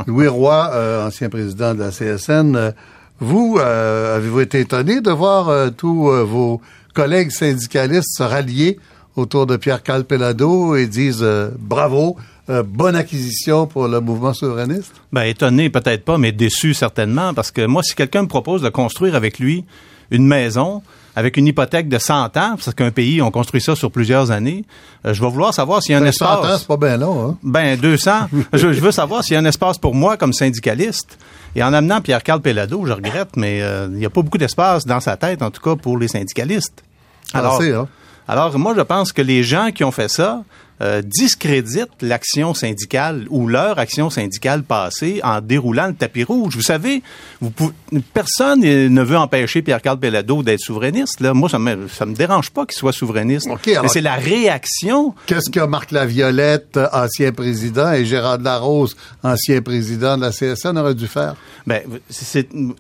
[0.09, 2.73] Louis Roy, euh, ancien président de la CSN, euh,
[3.21, 6.61] vous, euh, avez-vous été étonné de voir tous vos
[6.93, 8.81] collègues syndicalistes se rallier
[9.15, 11.25] autour de Pierre Calpelado et disent
[11.57, 12.17] bravo,
[12.51, 14.93] euh, bonne acquisition pour le mouvement souverainiste?
[15.13, 18.69] Ben, étonné, peut-être pas, mais déçu certainement, parce que moi, si quelqu'un me propose de
[18.69, 19.65] construire avec lui
[20.11, 20.83] une maison,
[21.19, 24.65] avec une hypothèque de 100 ans, parce qu'un pays, on construit ça sur plusieurs années,
[25.05, 26.43] euh, je vais vouloir savoir s'il y a un espace.
[26.43, 27.39] 100 ans, c'est pas bien long, hein?
[27.43, 28.11] Ben, 200.
[28.53, 31.19] je, veux savoir s'il y a un espace pour moi comme syndicaliste.
[31.57, 34.87] Et en amenant Pierre-Carl Pellado, je regrette, mais euh, il n'y a pas beaucoup d'espace
[34.87, 36.85] dans sa tête, en tout cas, pour les syndicalistes.
[37.35, 37.89] Ah, alors, hein?
[38.29, 40.45] alors, moi, je pense que les gens qui ont fait ça,
[40.81, 46.55] euh, discréditent l'action syndicale ou leur action syndicale passée en déroulant le tapis rouge.
[46.55, 47.03] Vous savez,
[47.41, 47.53] vous
[48.15, 51.21] personne ne veut empêcher Pierre-Carl Bellado d'être souverainiste.
[51.21, 51.35] Là.
[51.35, 53.49] Moi, ça me, ça me dérange pas qu'il soit souverainiste.
[53.67, 55.15] Mais c'est la réaction.
[55.27, 60.95] Qu'est-ce que Marc Laviolette, ancien président, et Gérard Larose, ancien président de la CSN, aurait
[60.95, 61.37] dû faire?
[61.67, 61.83] Ben,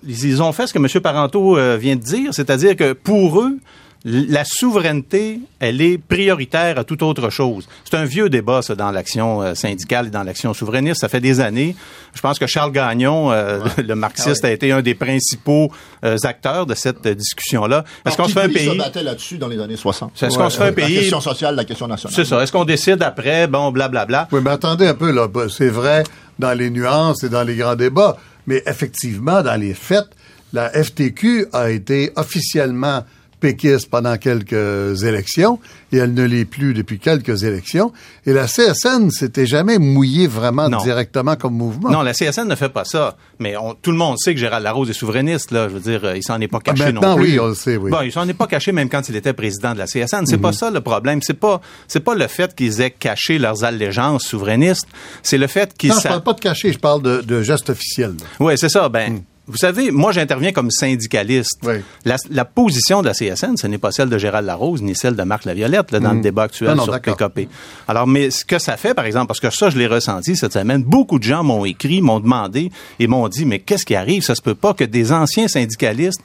[0.07, 1.01] ils ont fait ce que M.
[1.01, 3.59] Parenteau euh, vient de dire, c'est-à-dire que pour eux,
[4.05, 7.69] la souveraineté, elle est prioritaire à toute autre chose.
[7.85, 11.01] C'est un vieux débat, ça, dans l'action euh, syndicale et dans l'action souverainiste.
[11.01, 11.75] Ça fait des années.
[12.15, 15.73] Je pense que Charles Gagnon, euh, le marxiste, ah a été un des principaux
[16.05, 17.85] euh, acteurs de cette discussion-là.
[18.07, 18.69] Est-ce qu'on se fait un pays...
[18.69, 20.23] se battait là-dessus dans les années 60.
[20.23, 20.95] Est-ce qu'on se fait un pays...
[20.95, 22.15] La question sociale, la question nationale.
[22.15, 22.43] C'est ça.
[22.43, 24.29] Est-ce qu'on décide après, bon, blablabla?
[24.31, 25.29] Oui, mais attendez un peu, là.
[25.49, 26.05] C'est vrai
[26.39, 28.17] dans les nuances et dans les grands débats.
[28.47, 30.07] Mais effectivement, dans les faits,
[30.53, 33.03] la FTQ a été officiellement
[33.41, 35.59] péquiste pendant quelques élections
[35.93, 37.93] et elle ne l'est plus depuis quelques élections.
[38.27, 41.91] Et la CSN s'était jamais mouillée vraiment directement comme mouvement.
[41.91, 43.17] Non, la CSN ne fait pas ça.
[43.39, 45.51] Mais tout le monde sait que Gérald Larose est souverainiste.
[45.51, 47.25] Là, je veux dire, il s'en est pas caché non plus.
[47.25, 47.77] oui, on le sait.
[47.77, 47.91] Oui.
[47.91, 50.27] Bon, il s'en est pas caché même quand il était président de la CSN.
[50.27, 50.55] C'est pas mhm.
[50.55, 51.23] ça le problème.
[51.23, 54.87] C'est pas c'est pas le fait qu'ils aient caché leurs allégeances souverainistes.
[55.23, 55.91] C'est le fait qu'ils.
[55.91, 56.73] Non, je parle pas de cacher.
[56.73, 58.15] Je parle de, de gestes officiels.
[58.41, 58.89] Oui, c'est ça.
[58.89, 59.15] Ben.
[59.15, 59.23] Mhm.
[59.49, 61.67] Vous savez, moi, j'interviens comme syndicaliste.
[62.05, 65.23] La, position de la CSN, ce n'est pas celle de Gérald Larose ni celle de
[65.23, 66.23] Marc Laviolette là, dans le mm.
[66.23, 67.49] débat actuel sur PKP.
[67.87, 70.53] Alors, mais ce que ça fait, par exemple, parce que ça, je l'ai ressenti cette
[70.53, 74.23] semaine, beaucoup de gens m'ont écrit, m'ont demandé et m'ont dit, mais qu'est-ce qui arrive?
[74.23, 76.21] Ça se peut pas que des anciens syndicalistes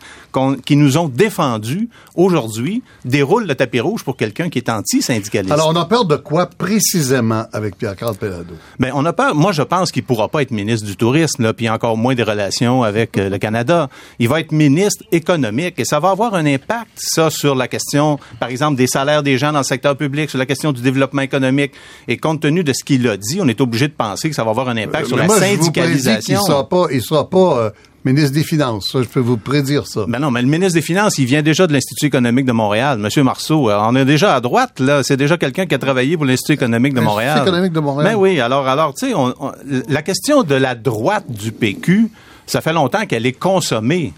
[0.65, 5.53] qui nous ont défendus aujourd'hui déroulent le tapis rouge pour quelqu'un qui est anti-syndicaliste.
[5.53, 8.55] Alors, on a peur de quoi précisément avec Pierre-Carl Pellado?
[8.79, 11.53] Ben, on a peur, moi, je pense qu'il pourra pas être ministre du tourisme, là,
[11.53, 13.89] puis encore moins des relations avec le Canada.
[14.19, 18.19] Il va être ministre économique et ça va avoir un impact, ça, sur la question,
[18.39, 21.21] par exemple, des salaires des gens dans le secteur public, sur la question du développement
[21.21, 21.73] économique.
[22.07, 24.43] Et compte tenu de ce qu'il a dit, on est obligé de penser que ça
[24.43, 26.39] va avoir un impact sur la syndicalisation.
[26.39, 27.69] il ne sera pas, il sera pas euh,
[28.05, 28.89] ministre des Finances.
[28.91, 30.05] Ça, je peux vous prédire ça.
[30.07, 32.97] Ben non, mais le ministre des Finances, il vient déjà de l'Institut économique de Montréal.
[32.97, 35.03] Monsieur Marceau, euh, on est déjà à droite, là.
[35.03, 37.35] C'est déjà quelqu'un qui a travaillé pour l'Institut économique de Montréal.
[37.35, 38.13] L'Institut économique de Montréal.
[38.13, 39.15] Ben oui, alors, alors, tu sais,
[39.87, 42.11] la question de la droite du PQ,
[42.45, 44.13] ça fait longtemps qu'elle est consommée.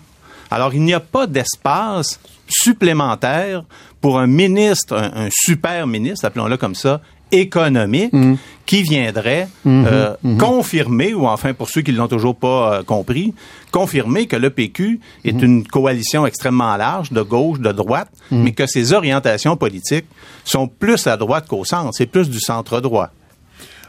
[0.52, 3.64] Alors, il n'y a pas d'espace supplémentaire
[4.02, 8.36] pour un ministre, un, super ministre, appelons-le comme ça, économique, mm.
[8.68, 9.86] qui viendrait mm-hmm.
[9.88, 10.38] euh, mm-hmm.
[10.38, 13.34] confirmer, ou enfin pour ceux qui l'ont toujours pas euh, compris,
[13.72, 15.44] confirmer que le PQ est mm-hmm.
[15.44, 20.06] une coalition extrêmement large, de gauche, de droite, mais que ses orientations politiques
[20.44, 23.10] sont plus à droite qu'au centre, c'est plus du centre droit.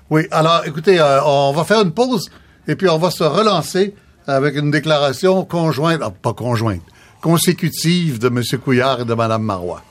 [0.09, 2.31] Oui, alors écoutez, euh, on va faire une pause
[2.67, 3.95] et puis on va se relancer
[4.27, 6.83] avec une déclaration conjointe, ah, pas conjointe,
[7.21, 8.43] consécutive de M.
[8.63, 9.83] Couillard et de Mme Marois.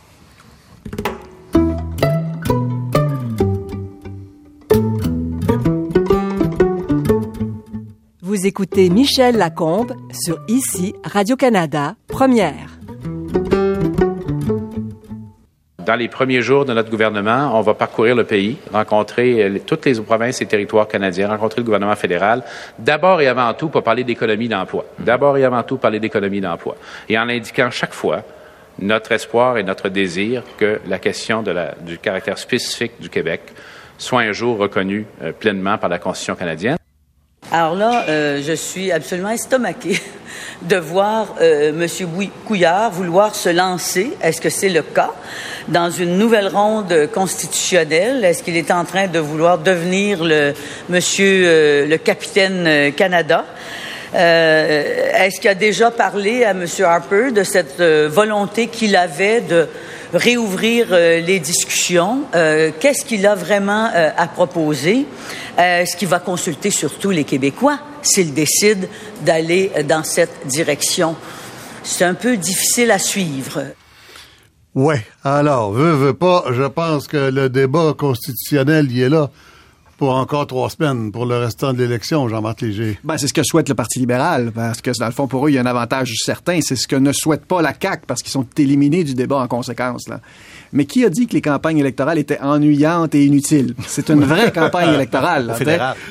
[8.21, 12.75] Vous écoutez Michel Lacombe sur ICI Radio-Canada, première.
[15.86, 19.86] Dans les premiers jours de notre gouvernement, on va parcourir le pays, rencontrer euh, toutes
[19.86, 22.43] les provinces et territoires canadiens, rencontrer le gouvernement fédéral,
[22.80, 24.86] d'abord et avant tout pour parler d'économie d'emploi.
[24.98, 26.76] D'abord et avant tout parler d'économie d'emploi.
[27.08, 28.24] Et en indiquant chaque fois
[28.80, 33.41] notre espoir et notre désir que la question du caractère spécifique du Québec
[34.00, 36.78] soit un jour reconnue euh, pleinement par la Constitution canadienne.
[37.58, 39.98] Alors là, euh, je suis absolument estomaqué
[40.62, 41.88] de voir euh, M.
[42.46, 45.13] Couillard vouloir se lancer, est-ce que c'est le cas,
[45.70, 48.26] dans une nouvelle ronde constitutionnelle?
[48.26, 50.54] Est-ce qu'il est en train de vouloir devenir le
[50.89, 53.46] monsieur euh, le capitaine Canada?
[54.13, 56.65] est-ce qu'il a déjà parlé à M.
[56.80, 59.68] Harper de cette volonté qu'il avait de
[60.15, 62.23] réouvrir les discussions?
[62.32, 65.06] Qu'est-ce qu'il a vraiment à proposer?
[65.58, 68.89] Est-ce qu'il va consulter surtout les Québécois s'il décide
[69.21, 71.15] d'aller dans cette direction?
[71.84, 73.63] C'est un peu difficile à suivre.
[74.73, 74.95] Oui.
[75.23, 79.30] Alors, veux, veux pas, je pense que le débat constitutionnel, il est là
[79.98, 83.00] pour encore trois semaines pour le restant de l'élection, Jean-Marc Léger.
[83.04, 85.50] Ben, c'est ce que souhaite le Parti libéral, parce que dans le fond, pour eux,
[85.50, 86.60] il y a un avantage certain.
[86.62, 89.48] C'est ce que ne souhaite pas la CAQ, parce qu'ils sont éliminés du débat en
[89.48, 90.08] conséquence.
[90.08, 90.20] Là.
[90.74, 93.76] Mais qui a dit que les campagnes électorales étaient ennuyantes et inutiles?
[93.88, 95.56] C'est une vraie campagne électorale.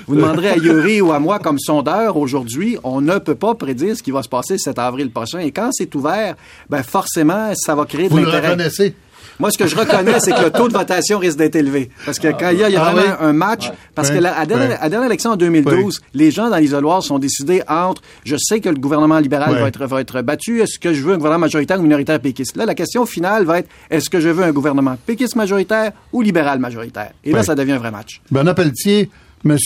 [0.06, 3.96] Vous demanderez à Yuri ou à moi comme sondeur aujourd'hui, on ne peut pas prédire
[3.96, 5.40] ce qui va se passer cet avril prochain.
[5.40, 6.36] Et quand c'est ouvert,
[6.70, 8.40] ben forcément, ça va créer de l'intérêt.
[8.40, 8.94] Vous le reconnaissez?
[9.38, 11.90] Moi, ce que je reconnais, c'est que le taux de votation risque d'être élevé.
[12.04, 14.78] Parce que quand il y a, ah vraiment un match, parce que la, à, dernière,
[14.80, 18.76] dernière, élection en 2012, les gens dans l'isoloir sont décidés entre je sais que le
[18.76, 21.82] gouvernement libéral va, être, va être battu, est-ce que je veux un gouvernement majoritaire ou
[21.82, 22.56] minoritaire péquiste?
[22.56, 26.22] Là, la question finale va être est-ce que je veux un gouvernement péquiste majoritaire ou
[26.22, 27.12] libéral majoritaire?
[27.24, 28.20] Et là, ça devient un vrai match.
[28.30, 29.10] Bernard Pelletier,
[29.44, 29.56] M.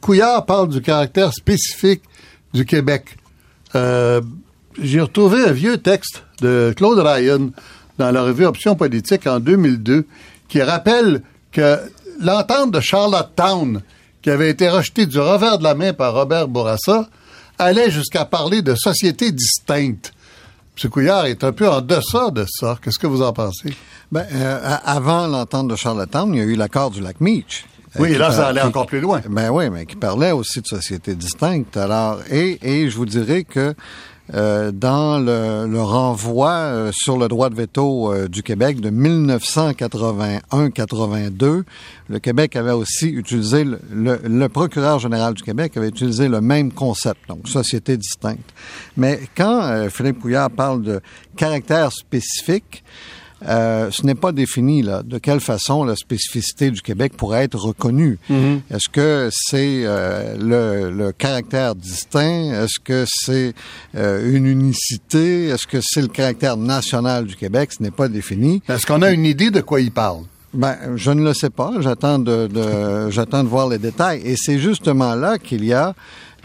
[0.00, 2.02] Couillard parle du caractère spécifique
[2.52, 3.16] du Québec.
[3.74, 4.20] Euh,
[4.80, 7.50] j'ai retrouvé un vieux texte de Claude Ryan
[7.98, 10.06] dans la revue Option politique en 2002
[10.48, 11.78] qui rappelle que
[12.20, 13.82] l'entente de Charlottetown,
[14.22, 17.08] qui avait été rejetée du revers de la main par Robert Bourassa,
[17.58, 20.12] allait jusqu'à parler de sociétés distinctes.
[20.82, 20.90] M.
[20.90, 22.78] Couillard est un peu en deçà de ça.
[22.82, 23.74] Qu'est-ce que vous en pensez?
[24.12, 27.66] Ben, euh, avant l'entente de Charlottetown, il y a eu l'accord du lac Meach.
[27.98, 29.20] Oui, là, ça allait encore plus loin.
[29.28, 31.76] Ben oui, mais qui parlait aussi de sociétés distinctes.
[31.76, 33.74] Alors, et, et je vous dirais que
[34.34, 41.62] euh, dans le, renvoi euh, sur le droit de veto euh, du Québec de 1981-82,
[42.08, 46.72] le Québec avait aussi utilisé, le, le, procureur général du Québec avait utilisé le même
[46.72, 48.52] concept, donc société distincte.
[48.98, 51.00] Mais quand Philippe Couillard parle de
[51.36, 52.84] caractère spécifique,
[53.46, 57.58] euh, ce n'est pas défini là, de quelle façon la spécificité du Québec pourrait être
[57.58, 58.18] reconnue.
[58.30, 58.60] Mm-hmm.
[58.70, 62.52] Est-ce que c'est euh, le, le, caractère distinct?
[62.52, 63.54] Est-ce que c'est
[63.94, 65.46] euh, une unicité?
[65.48, 67.70] Est-ce que c'est le caractère national du Québec?
[67.72, 68.62] Ce n'est pas défini.
[68.68, 70.24] Est-ce qu'on a une idée de quoi il parle?
[70.54, 71.72] Ben, je ne le sais pas.
[71.80, 74.22] J'attends de, de j'attends de voir les détails.
[74.24, 75.94] Et c'est justement là qu'il y a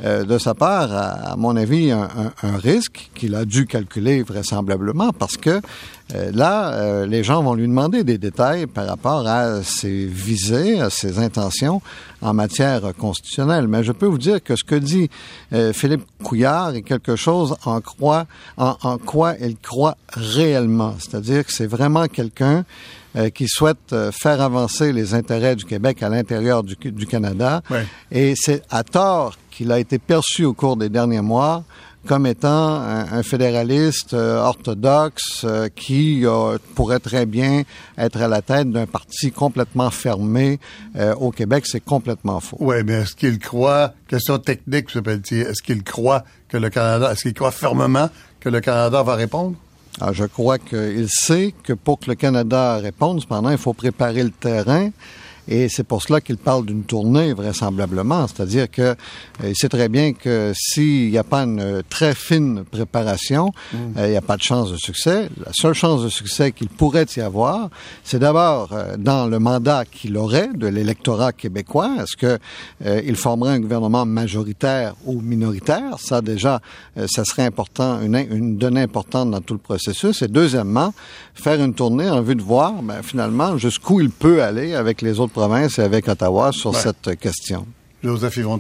[0.03, 2.09] euh, de sa part, à, mon avis, un,
[2.41, 5.61] un, risque qu'il a dû calculer vraisemblablement parce que
[6.15, 10.81] euh, là, euh, les gens vont lui demander des détails par rapport à ses visées,
[10.81, 11.81] à ses intentions
[12.23, 13.67] en matière constitutionnelle.
[13.67, 15.09] Mais je peux vous dire que ce que dit
[15.73, 18.25] Philippe Couillard est quelque chose en, croit,
[18.57, 20.95] en quoi il croit réellement.
[20.99, 22.65] C'est-à-dire que c'est vraiment quelqu'un
[23.34, 27.62] qui souhaite faire avancer les intérêts du Québec à l'intérieur du, du, Canada.
[28.12, 31.63] Et c'est à tort qu'il a été perçu au cours des derniers mois
[32.08, 37.63] comme étant un, fédéraliste euh, orthodoxe euh, qui euh, pourrait très bien
[37.97, 40.60] être à la tête d'un parti complètement fermé
[41.17, 41.65] au Québec.
[41.65, 42.58] C'est complètement faux.
[42.60, 45.02] Oui, mais est-ce qu'il croit, question technique, M.
[45.02, 49.15] Pelletier, est-ce qu'il croit que le Canada, est-ce qu'il croit fermement que le Canada va
[49.15, 49.56] répondre?
[50.01, 54.23] Ah, je crois qu'il sait que pour que le Canada réponde, cependant, il faut préparer
[54.23, 54.89] le terrain
[55.47, 58.27] Et c'est pour cela qu'il parle d'une tournée, vraisemblablement.
[58.27, 58.95] C'est-à-dire que euh,
[59.43, 63.77] il sait très bien que s'il n'y a pas une très fine préparation, mm.
[63.97, 65.29] euh, il n'y a pas de chance de succès.
[65.45, 67.69] La seule chance de succès qu'il pourrait y avoir,
[68.03, 71.91] c'est d'abord euh, dans le mandat qu'il aurait de l'électorat québécois.
[72.01, 72.39] Est-ce que
[73.06, 75.99] il formerait un gouvernement majoritaire ou minoritaire?
[75.99, 76.62] Ça, déjà,
[77.08, 80.21] ça serait important, une, une donnée importante dans tout le processus.
[80.21, 80.93] Et deuxièmement,
[81.34, 85.19] faire une tournée en vue de voir, ben, finalement, jusqu'où il peut aller avec les
[85.19, 87.65] autres provinces et avec Ottawa sur cette question.
[88.04, 88.60] Joseph Yvon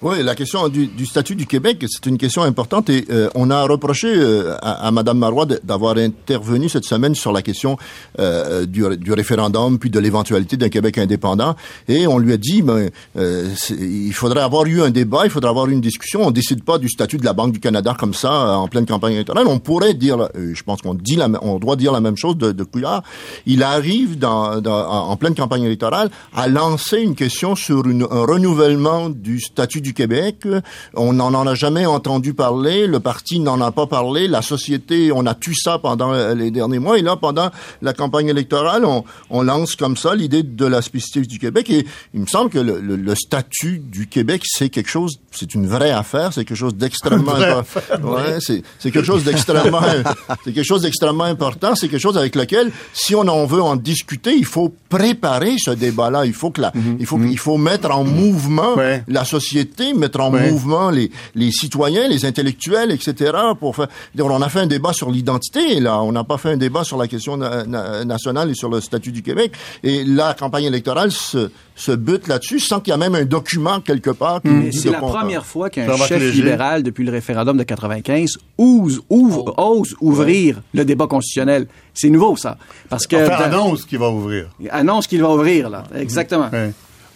[0.00, 3.50] oui, la question du, du, statut du Québec, c'est une question importante et euh, on
[3.50, 7.76] a reproché euh, à, à, Mme Marois d'avoir intervenu cette semaine sur la question
[8.20, 11.56] euh, du, du, référendum puis de l'éventualité d'un Québec indépendant
[11.88, 15.66] et on lui a dit ben, il faudrait avoir eu un débat, il faudrait avoir
[15.66, 16.24] eu une discussion.
[16.24, 19.14] On décide pas du statut de la Banque du Canada comme ça en pleine campagne
[19.14, 19.48] électorale.
[19.48, 22.52] On pourrait dire, je pense qu'on dit, la, on doit dire la même chose de,
[22.52, 23.02] de Couillard.
[23.46, 28.24] Il arrive dans, dans, en pleine campagne électorale à lancer une question sur une, un
[28.24, 30.46] renouvellement du statut du du Québec.
[30.94, 32.86] On n'en a jamais entendu parler.
[32.86, 34.28] Le parti n'en a pas parlé.
[34.28, 36.98] La société, on a tué ça pendant les derniers mois.
[36.98, 41.38] Et là, pendant la campagne électorale, on, lance comme ça l'idée de la spécificité du
[41.38, 41.70] Québec.
[41.70, 45.90] Et il me semble que le, statut du Québec, c'est quelque chose, c'est une vraie
[45.90, 46.34] affaire.
[46.34, 49.80] C'est quelque chose d'extrêmement, ouais, c'est quelque chose d'extrêmement,
[50.44, 51.74] c'est quelque chose d'extrêmement important.
[51.74, 55.70] C'est quelque chose avec lequel, si on en veut en discuter, il faut préparer ce
[55.70, 56.26] débat-là.
[56.26, 56.96] Il faut que la, mm-hmm.
[57.00, 57.30] il faut, mm-hmm.
[57.30, 58.76] il faut mettre en mouvement
[59.08, 63.32] la société mettre en mouvement les, les citoyens, les intellectuels, etc.
[63.58, 63.88] Pour faire.
[64.18, 66.02] On a fait un débat sur l'identité, là.
[66.02, 69.22] On n'a pas fait un débat sur la question nationale et sur le statut du
[69.22, 69.52] Québec.
[69.82, 73.80] Et la campagne électorale se, se bute là-dessus sans qu'il y a même un document
[73.80, 74.42] quelque part.
[74.42, 79.54] Qui C'est la première fois qu'un chef libéral, depuis le référendum de 95, ose, ouvre,
[79.56, 79.78] oh.
[79.80, 81.66] ose ouvrir le débat constitutionnel.
[81.94, 82.58] C'est nouveau, ça.
[82.88, 83.16] Parce que.
[83.16, 84.48] Enfin, annonce qu'il va ouvrir.
[84.70, 85.84] Annonce qu'il va ouvrir, là.
[85.94, 86.50] Exactement.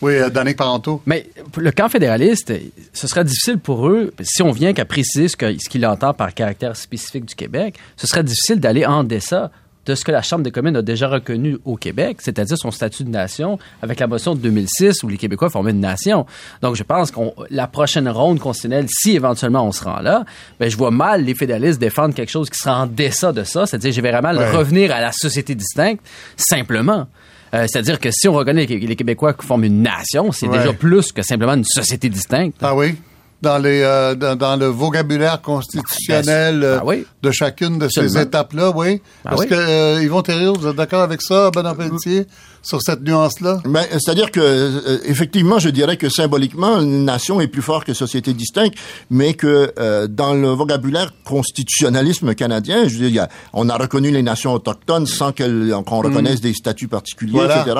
[0.02, 1.00] Oui, euh, Danick Parenteau.
[1.06, 2.52] Mais le camp fédéraliste,
[2.92, 6.76] ce serait difficile pour eux, si on vient qu'à préciser ce qu'il entend par caractère
[6.76, 9.52] spécifique du Québec, ce serait difficile d'aller en deçà
[9.86, 13.04] de ce que la Chambre des communes a déjà reconnu au Québec, c'est-à-dire son statut
[13.04, 16.26] de nation, avec la motion de 2006 où les Québécois formaient une nation.
[16.60, 20.24] Donc, je pense que la prochaine ronde constitutionnelle, si éventuellement on se rend là,
[20.60, 23.66] ben, je vois mal les fédéralistes défendre quelque chose qui sera en deçà de ça,
[23.66, 26.00] c'est-à-dire je vais vraiment revenir à la société distincte,
[26.36, 27.08] simplement.
[27.54, 30.72] Euh, c'est-à-dire que si on reconnaît les, les Québécois qui forment une nation, c'est déjà
[30.72, 32.56] plus que simplement une société distincte.
[32.62, 32.96] Ah oui?
[33.42, 39.02] dans les euh, dans, le vocabulaire constitutionnel euh, de chacune de ces étapes-là, oui?
[39.24, 42.26] Ben Est-ce que euh, Yvon Thériault, vous êtes d'accord avec ça, Benoît Pelletier?
[42.62, 43.60] Sur cette nuance-là?
[43.64, 47.92] Ben, c'est-à-dire que, euh, effectivement, je dirais que symboliquement, une nation est plus fort que
[47.92, 48.76] société distincte,
[49.10, 54.22] mais que euh, dans le vocabulaire constitutionnalisme canadien, je veux dire, on a reconnu les
[54.22, 56.06] nations autochtones sans qu'on mm.
[56.06, 57.76] reconnaisse des statuts particuliers, etc.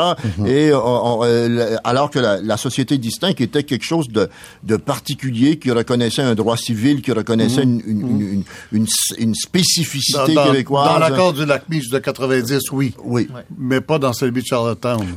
[0.47, 1.25] Et mm-hmm.
[1.25, 4.29] euh, alors que la, la, société distincte était quelque chose de,
[4.65, 7.83] de particulier qui reconnaissait un droit civil, qui reconnaissait mm.
[7.87, 8.87] une, une, une,
[9.19, 10.89] une, spécificité québécoise.
[10.89, 12.95] Dans l'accord du lac Mich de 90, oui.
[13.05, 13.29] Oui.
[13.57, 14.72] Mais pas dans celui de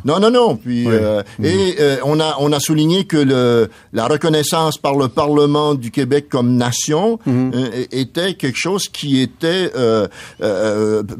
[0.06, 0.56] Non, non, non.
[0.56, 5.08] Puis euh, et euh, on a on a souligné que le la reconnaissance par le
[5.08, 7.52] Parlement du Québec comme nation mhm.
[7.54, 9.72] euh, était quelque chose qui était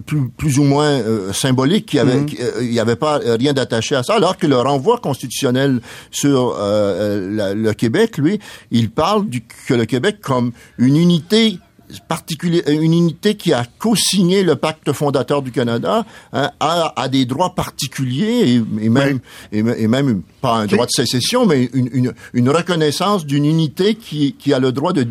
[0.06, 1.02] plus plus ou moins
[1.34, 1.96] symbolique.
[1.96, 2.28] Avait mhm.
[2.62, 4.16] il n'y avait pas rien d'attaché à ça.
[4.16, 8.40] Alors que le renvoi constitutionnel sur le Québec, lui,
[8.72, 11.60] il parle du, que le Québec comme une unité
[12.68, 18.62] une unité qui a co-signé le pacte fondateur du Canada hein, a, des droits particuliers
[18.82, 19.20] et, même
[19.52, 24.54] et, même pas un droit de sécession, mais une, une, reconnaissance d'une unité qui, qui
[24.54, 25.06] a le droit de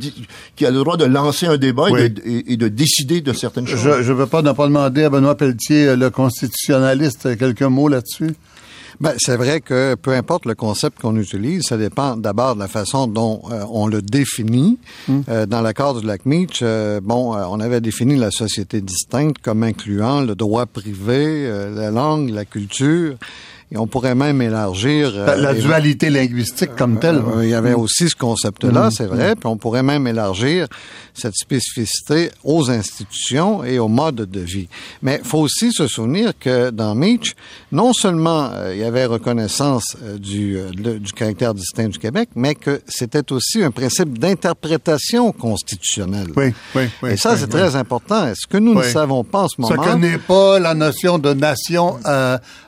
[0.56, 3.66] qui a le droit de lancer un débat et, de, et, de, décider de certaines
[3.66, 3.80] choses.
[3.80, 8.34] Je ne veux pas ne pas demander à Benoît Pelletier, le constitutionnaliste, quelques mots là-dessus.
[9.00, 12.68] Ben, c'est vrai que peu importe le concept qu'on utilise, ça dépend d'abord de la
[12.68, 14.78] façon dont euh, on le définit.
[15.08, 15.20] Hmm.
[15.28, 19.62] Euh, dans l'accord du lac Meach, euh, bon, on avait défini la société distincte comme
[19.62, 23.16] incluant le droit privé, la langue, la culture.
[23.74, 25.12] Et on pourrait même élargir...
[25.12, 27.20] la dualité linguistique comme telle.
[27.42, 28.90] il y avait aussi ce concept-là, hmm.
[28.92, 29.34] c'est vrai.
[29.34, 30.68] Puis on pourrait même élargir
[31.12, 34.68] cette spécificité aux institutions et au mode de vie.
[35.02, 37.34] Mais il faut aussi se souvenir que dans Meach,
[37.72, 42.30] non seulement euh, il y avait reconnaissance euh, du, euh, du caractère distinct du Québec,
[42.34, 46.28] mais que c'était aussi un principe d'interprétation constitutionnelle.
[46.36, 47.10] Oui, oui, oui.
[47.10, 48.26] Et ça, c'est très important.
[48.26, 49.84] Est-ce que nous ne savons pas en ce moment...
[49.84, 51.98] Ça n'est pas la notion de nation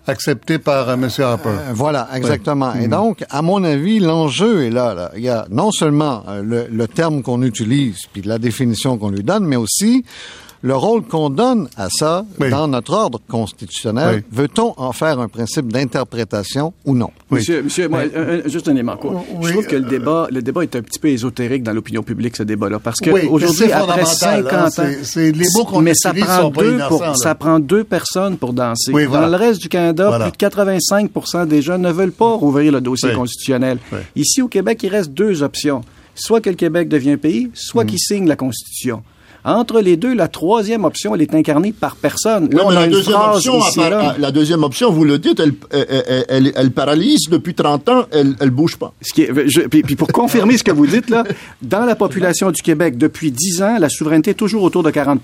[0.06, 1.08] acceptée par M.
[1.18, 1.50] Harper.
[1.72, 2.74] voilà, exactement.
[2.74, 2.90] Et mm.
[2.90, 5.10] donc, à mon avis, l'enjeu est là, là.
[5.16, 9.22] Il y a non seulement le, le terme qu'on utilise, puis la définition qu'on lui
[9.22, 10.04] donne, mais aussi
[10.62, 15.72] le rôle qu'on donne à ça dans notre ordre constitutionnel, veut-on en faire un principe
[15.72, 17.10] d'interprétation ou non?
[17.30, 17.88] Monsieur, monsieur
[18.46, 19.24] juste un élément quoi.
[19.42, 22.36] Je trouve que le débat, le débat est un petit peu ésotérique dans l'opinion publique,
[22.36, 22.78] ce débat-là.
[22.78, 26.78] Parce que aujourd'hui, après 50 hein, ans, c'est les mots qu'on mais ça prend, deux
[26.88, 28.92] pour, ça prend deux personnes pour danser.
[28.92, 32.80] Dans le reste du Canada, plus de 85% des gens ne veulent pas rouvrir le
[32.80, 33.78] dossier constitutionnel.
[34.14, 35.82] Ici, au Québec, il reste deux options.
[36.14, 37.86] Soit que le Québec devient pays, soit mm.
[37.86, 39.02] qu'il signe la Constitution.
[39.46, 42.50] Entre les deux, la troisième option, elle est incarnée par personne.
[42.52, 43.60] Là, on a la, deuxième option,
[44.18, 48.76] la deuxième option, vous le dites, elle, elle, paralyse depuis 30 ans, elle ne bouge
[48.76, 48.92] pas.
[49.00, 51.22] Ce qui est, puis, pour confirmer ce que vous dites, là,
[51.62, 55.20] dans la population du Québec, depuis 10 ans, la souveraineté est toujours autour de 40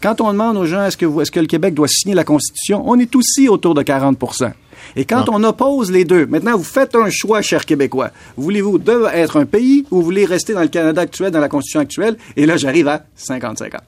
[0.00, 2.84] Quand on demande aux gens est-ce que, est-ce que le Québec doit signer la Constitution,
[2.86, 4.16] on est aussi autour de 40
[4.96, 8.10] et quand on oppose les deux, maintenant vous faites un choix, chers Québécois.
[8.36, 8.80] Voulez-vous
[9.12, 12.16] être un pays ou vous voulez rester dans le Canada actuel, dans la Constitution actuelle?
[12.36, 13.78] Et là, j'arrive à 50-50.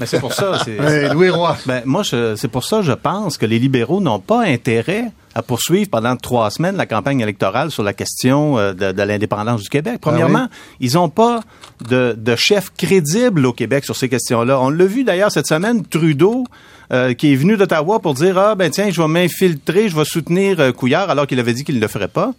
[0.00, 0.60] Mais c'est pour ça.
[0.64, 1.56] C'est, Louis Roy.
[1.66, 5.88] Ben, moi, c'est pour ça, je pense que les libéraux n'ont pas intérêt à poursuivre
[5.88, 9.98] pendant trois semaines la campagne électorale sur la question euh, de, l'indépendance du Québec.
[10.00, 11.42] Premièrement, ah ils n'ont pas
[11.88, 14.60] de, de, chef crédible au Québec sur ces questions-là.
[14.60, 16.44] On l'a vu d'ailleurs cette semaine, Trudeau
[16.92, 20.04] euh, qui est venu d'Ottawa pour dire ah ben tiens je vais m'infiltrer, je vais
[20.04, 22.32] soutenir euh, Couillard alors qu'il avait dit qu'il ne le ferait pas.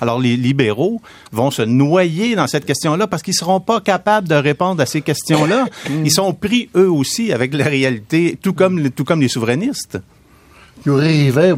[0.00, 1.02] Alors les libéraux
[1.32, 5.02] vont se noyer dans cette question-là parce qu'ils seront pas capables de répondre à ces
[5.02, 5.66] questions-là.
[6.04, 9.98] Ils sont pris eux aussi avec la réalité, tout comme tout comme les souverainistes.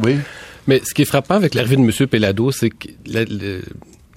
[0.03, 0.17] oui.
[0.67, 2.07] Mais ce qui est frappant avec l'arrivée de M.
[2.07, 2.87] Pellado, c'est que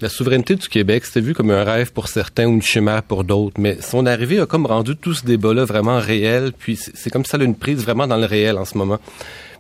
[0.01, 3.25] la souveraineté du Québec, c'était vu comme un rêve pour certains ou une chimère pour
[3.25, 7.25] d'autres, mais son arrivée a comme rendu tout ce débat-là vraiment réel, puis c'est comme
[7.25, 8.99] ça a une prise vraiment dans le réel en ce moment.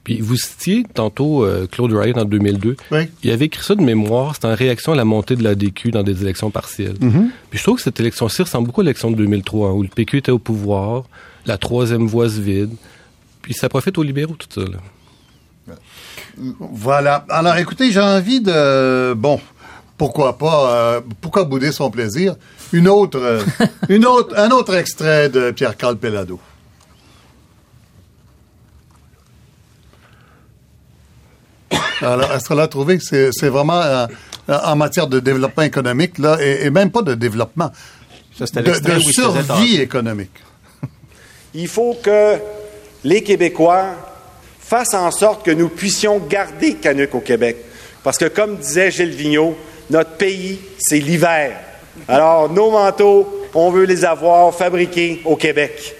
[0.04, 2.76] Puis vous citiez tantôt euh, Claude Ryan en 2002.
[2.92, 3.00] Oui.
[3.24, 5.90] Il avait écrit ça de mémoire, c'était en réaction à la montée de la DQ
[5.90, 6.94] dans des élections partielles.
[6.94, 7.28] Mm-hmm.
[7.50, 9.88] Puis je trouve que cette élection-ci ressemble beaucoup à l'élection de 2003, hein, où le
[9.88, 11.04] PQ était au pouvoir,
[11.46, 12.70] la troisième voie se vide,
[13.42, 14.70] puis ça profite aux libéraux tout ça.
[14.70, 15.74] Là.
[16.58, 17.24] Voilà.
[17.28, 19.14] Alors écoutez, j'ai envie de...
[19.14, 19.40] Bon,
[19.96, 22.36] pourquoi pas, euh, pourquoi bouder son plaisir?
[22.72, 23.42] Une autre, euh,
[23.88, 26.38] une autre, un autre extrait de Pierre-Carl Pellado.
[32.00, 34.06] Alors, est-ce qu'on a trouvé que c'est vraiment euh,
[34.46, 37.72] en matière de développement économique, là, et, même pas de développement,
[38.38, 40.30] de, de survie économique?
[41.54, 42.36] Il faut que
[43.02, 43.96] les Québécois
[44.68, 47.56] fassent en sorte que nous puissions garder Canuck au Québec.
[48.04, 49.56] Parce que, comme disait Gilles Vigneault,
[49.88, 51.56] notre pays, c'est l'hiver.
[52.06, 55.94] Alors, nos manteaux, on veut les avoir fabriqués au Québec.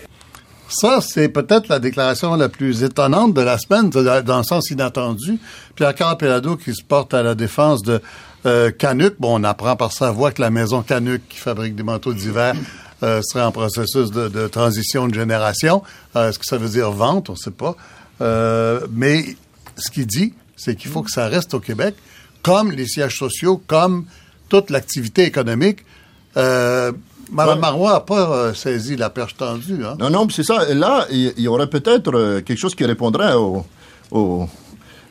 [0.69, 5.39] Ça, c'est peut-être la déclaration la plus étonnante de la semaine, dans le sens inattendu.
[5.75, 8.03] Pierre-Carl Pelado qui se porte à la défense de
[8.47, 8.71] euh.
[9.19, 12.55] Bon, on apprend par sa voix que la maison Canuck, qui fabrique des manteaux d'hiver,
[13.03, 15.83] euh, serait en processus de, transition de génération.
[16.17, 17.31] Euh, est-ce que ça veut dire vente?
[17.31, 17.77] On ne sait pas.
[18.21, 19.37] Mais
[19.77, 21.95] ce qu'il dit, c'est qu'il faut que ça reste au Québec
[22.43, 24.05] comme les sièges sociaux, comme
[24.49, 25.81] toute l'activité économique.
[26.37, 26.93] Euh,
[27.31, 29.85] Mme Marois n'a pas euh, saisi la perche tendue.
[29.85, 29.97] Hein?
[29.99, 30.73] Non, non, c'est ça.
[30.73, 33.67] Là, il y, aurait peut-être euh, quelque chose qui répondrait au,
[34.11, 34.49] au,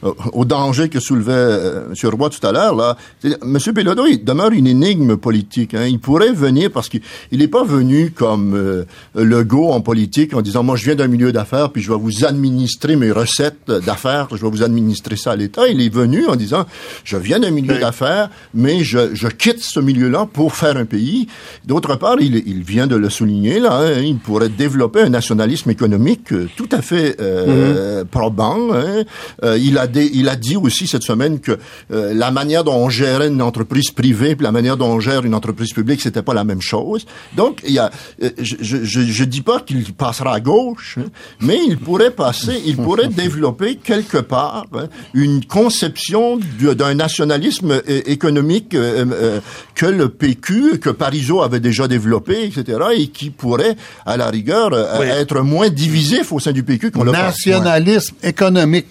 [0.02, 2.10] au danger que soulevait euh, M.
[2.10, 3.58] Roy tout à l'heure, là, M.
[3.74, 5.74] Pélodeau, il demeure une énigme politique.
[5.74, 5.86] Hein.
[5.88, 8.86] Il pourrait venir parce qu'il n'est pas venu comme euh,
[9.16, 12.26] Legault en politique en disant, moi, je viens d'un milieu d'affaires, puis je vais vous
[12.26, 15.68] administrer mes recettes d'affaires, je vais vous administrer ça à l'État.
[15.68, 16.66] Il est venu en disant,
[17.04, 21.28] je viens d'un milieu d'affaires, mais je, je, quitte ce milieu-là pour faire un pays.
[21.66, 25.70] D'autre part, il, il, vient de le souligner, là, hein, il pourrait développer un nationalisme
[25.70, 28.06] économique euh, tout à fait euh, mm-hmm.
[28.06, 28.74] probant.
[28.74, 29.04] Hein.
[29.44, 31.58] Euh, il a il a dit aussi cette semaine que
[31.92, 35.26] euh, la manière dont on gérait une entreprise privée et la manière dont on gère
[35.26, 37.06] une entreprise publique, c'était pas la même chose.
[37.36, 37.92] Donc, il y a,
[38.24, 41.08] euh, je, je, je, dis pas qu'il passera à gauche, hein,
[41.42, 48.74] mais il pourrait passer, il pourrait développer quelque part hein, une conception d'un nationalisme économique
[48.74, 49.40] euh,
[49.76, 53.76] que le PQ, que Parizeau avait déjà développé, etc., et qui pourrait,
[54.06, 58.86] à la rigueur, être moins divisif au sein du PQ qu'on le Nationalisme économique.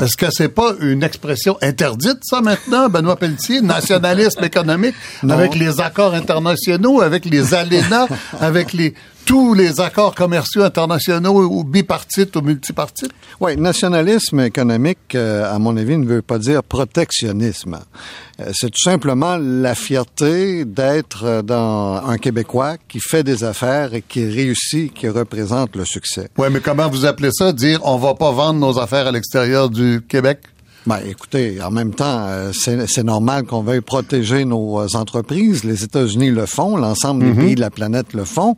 [0.00, 3.60] Est-ce que c'est pas une expression interdite, ça, maintenant, Benoît Pelletier?
[3.60, 4.94] Nationalisme économique,
[5.28, 8.06] avec les accords internationaux, avec les ALENA,
[8.40, 13.12] avec les tous les accords commerciaux internationaux ou bipartites ou multipartites?
[13.40, 17.80] Oui, nationalisme économique, euh, à mon avis, ne veut pas dire protectionnisme.
[18.40, 23.94] Euh, c'est tout simplement la fierté d'être euh, dans un Québécois qui fait des affaires
[23.94, 26.28] et qui réussit, qui représente le succès.
[26.38, 29.70] Oui, mais comment vous appelez ça, dire on va pas vendre nos affaires à l'extérieur
[29.70, 30.40] du Québec?
[30.84, 35.62] Ben, écoutez, en même temps, euh, c'est normal qu'on veuille protéger nos euh, entreprises.
[35.62, 37.36] Les États-Unis le font, l'ensemble des Mhm.
[37.36, 38.56] pays de la planète le font.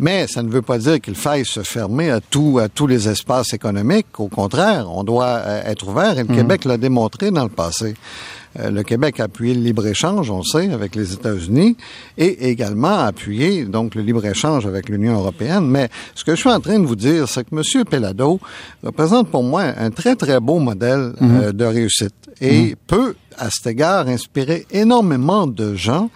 [0.00, 3.08] Mais ça ne veut pas dire qu'il faille se fermer à, tout, à tous les
[3.08, 4.18] espaces économiques.
[4.18, 6.36] Au contraire, on doit euh, être ouvert et le Mhm.
[6.36, 7.94] Québec l'a démontré dans le passé.
[8.58, 11.76] Euh, le Québec a appuyé le libre-échange, on sait, avec les États-Unis,
[12.18, 15.66] et également appuyé donc le libre-échange avec l'Union européenne.
[15.66, 17.84] Mais ce que je suis en train de vous dire, c'est que M.
[17.84, 18.40] Pelado
[18.82, 23.66] représente pour moi un très, très beau modèle euh, de réussite et peut, à cet
[23.68, 26.10] égard, inspirer énormément de gens.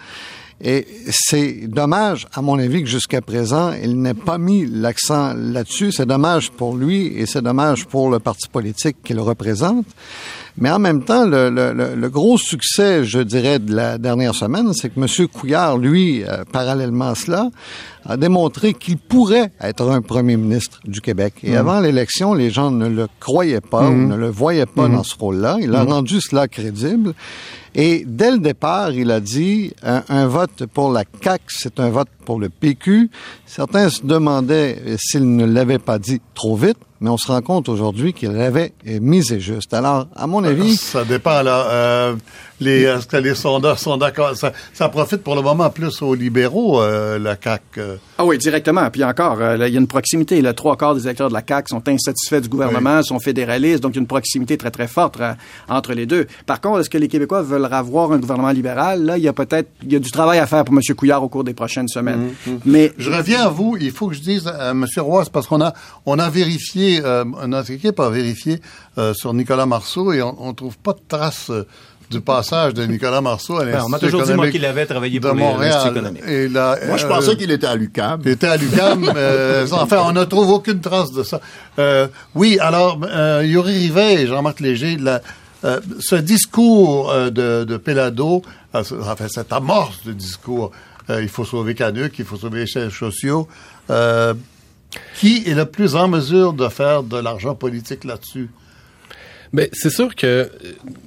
[0.59, 5.91] Et c'est dommage, à mon avis, que jusqu'à présent, il n'ait pas mis l'accent là-dessus.
[5.91, 9.85] C'est dommage pour lui et c'est dommage pour le parti politique qu'il représente.
[10.59, 14.73] Mais en même temps, le, le- le- gros succès, je dirais, de la dernière semaine,
[14.73, 15.27] c'est que M.
[15.27, 17.49] Couillard, lui, euh, parallèlement à cela,
[18.05, 21.35] a démontré qu'il pourrait être un premier ministre du Québec.
[21.43, 21.57] Et Mhm.
[21.57, 24.07] avant l'élection, les gens ne le croyaient pas ou Mhm.
[24.09, 24.95] ne le voyaient pas Mhm.
[24.95, 25.57] dans ce rôle-là.
[25.61, 27.13] Il a rendu cela crédible.
[27.75, 31.89] Et dès le départ, il a dit un, un vote pour la CAC, c'est un
[31.89, 33.09] vote pour le PQ.
[33.45, 37.69] Certains se demandaient s'il ne l'avait pas dit trop vite, mais on se rend compte
[37.69, 39.73] aujourd'hui qu'il l'avait misé juste.
[39.73, 41.69] Alors, à mon avis, Ça dépend, là.
[41.71, 42.15] Euh,
[42.59, 44.35] les, est-ce que les sondeurs sont d'accord?
[44.35, 47.61] Ça, ça profite pour le moment plus aux libéraux, euh, la CAQ.
[47.77, 47.95] euh.
[48.17, 48.89] Ah oui, directement.
[48.89, 50.41] Puis encore, euh, là, il y a une proximité.
[50.41, 53.93] Le trois quarts des électeurs de la CAQ sont insatisfaits du gouvernement, sont fédéralistes, donc
[53.93, 55.33] il y a une proximité très, très forte euh,
[55.69, 56.25] entre les deux.
[56.45, 59.03] Par contre, est-ce que les Québécois veulent avoir un gouvernement libéral?
[59.03, 60.81] Là, il y a peut-être il y a du travail à faire pour M.
[60.95, 62.29] Couillard au cours des prochaines semaines.
[62.65, 63.77] Mais Je reviens à vous.
[63.79, 64.85] Il faut que je dise à M.
[64.97, 65.73] Roy, c'est parce qu'on a,
[66.05, 68.59] on a vérifié, euh, notre équipe a vérifié
[68.97, 71.65] euh, sur Nicolas Marceau et on ne trouve pas de trace euh,
[72.09, 74.85] du passage de Nicolas Marceau à Ben, on m'a l'Institut toujours dit, moi, qu'il avait
[74.85, 76.23] travaillé de pour l'Institut économique.
[76.27, 78.21] Et là, Moi, je euh, pensais qu'il était à l'UQAM.
[78.23, 79.11] Il était à l'UQAM.
[79.15, 81.41] euh, enfin, on ne trouve aucune trace de ça.
[81.79, 85.21] Euh, oui, alors, euh, Yuri Rivet et Jean-Marc Léger, la-
[85.65, 88.41] euh, ce discours euh, de, de Pelado,
[88.75, 90.71] euh, enfin, cette amorce de discours,
[91.09, 93.47] euh, il faut sauver Canuck, il faut sauver les chefs sociaux,
[93.89, 94.33] euh,
[95.19, 98.49] qui est le plus en mesure de faire de l'argent politique là-dessus?
[99.53, 100.45] Ben, c'est sûr que euh,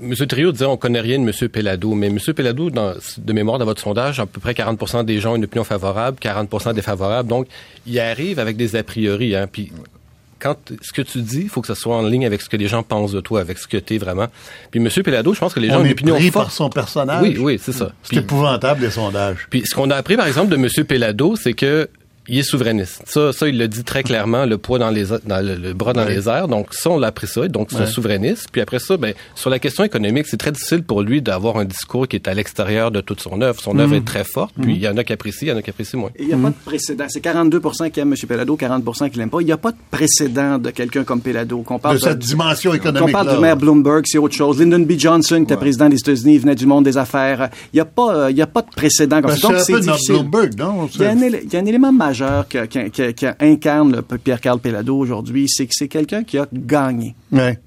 [0.03, 0.15] M.
[0.27, 1.49] Trio disait on connaît rien de M.
[1.49, 2.19] Pelado, mais M.
[2.35, 5.45] Pelado, dans, de mémoire dans votre sondage, à peu près 40% des gens ont une
[5.45, 7.29] opinion favorable, 40% défavorable.
[7.29, 7.47] Donc,
[7.87, 9.37] il arrive avec des a priori.
[9.37, 9.73] Hein, puis,
[10.39, 12.57] quand ce que tu dis, il faut que ça soit en ligne avec ce que
[12.57, 14.27] les gens pensent de toi, avec ce que tu es vraiment.
[14.71, 14.89] Puis M.
[15.05, 16.47] Pelado, je pense que les gens On ont une opinion pris forte.
[16.47, 17.23] par son personnage.
[17.23, 17.93] Oui, oui, c'est ça.
[18.03, 19.47] C'est épouvantable, les sondages.
[19.51, 20.69] puis ce qu'on a appris, par exemple, de M.
[20.87, 21.89] Pelado, c'est que
[22.31, 23.03] il est souverainiste.
[23.07, 25.93] Ça, ça, il le dit très clairement, le poids dans les, dans le, le bras
[25.93, 26.15] dans Ouais.
[26.15, 26.49] les airs.
[26.49, 27.47] Donc, ça, on l'a appris ça.
[27.49, 28.47] Donc, c'est un souverainiste.
[28.53, 31.65] Puis après ça, ben, sur la question économique, c'est très difficile pour lui d'avoir un
[31.65, 33.61] discours qui est à l'extérieur de toute son œuvre.
[33.61, 33.99] Son œuvre Mhm.
[33.99, 34.55] est très forte.
[34.55, 34.77] Puis Mhm.
[34.77, 36.11] il y en a qui apprécient, il y en a qui apprécient moins.
[36.19, 37.05] il n'y a pas de précédent.
[37.09, 38.29] C'est 42% qui aiment M.
[38.29, 39.41] Pelado, 40% qui l'aiment pas.
[39.41, 41.63] Il n'y a pas de précédent de quelqu'un comme Pelado.
[41.63, 43.19] Qu'on parle De cette dimension économique-là.
[43.21, 44.61] Qu'on parle du maire Bloomberg, c'est autre chose.
[44.61, 44.93] Lyndon B.
[44.99, 47.51] Johnson, qui était président des États-Unis, il venait du monde des affaires.
[47.73, 49.49] Il n'y a, pas, euh, il y a pas de précédent comme Ben, ça.
[49.49, 50.15] Donc, c'est difficile.
[50.15, 50.89] Bloomberg, non?
[50.95, 51.01] Il
[51.53, 55.73] y a un élément majeur que- qui, qui- qui incarne Pierre-Carl Pelado aujourd'hui, c'est que
[55.75, 57.15] c'est quelqu'un qui a gagné.
[57.33, 57.59] Ouais.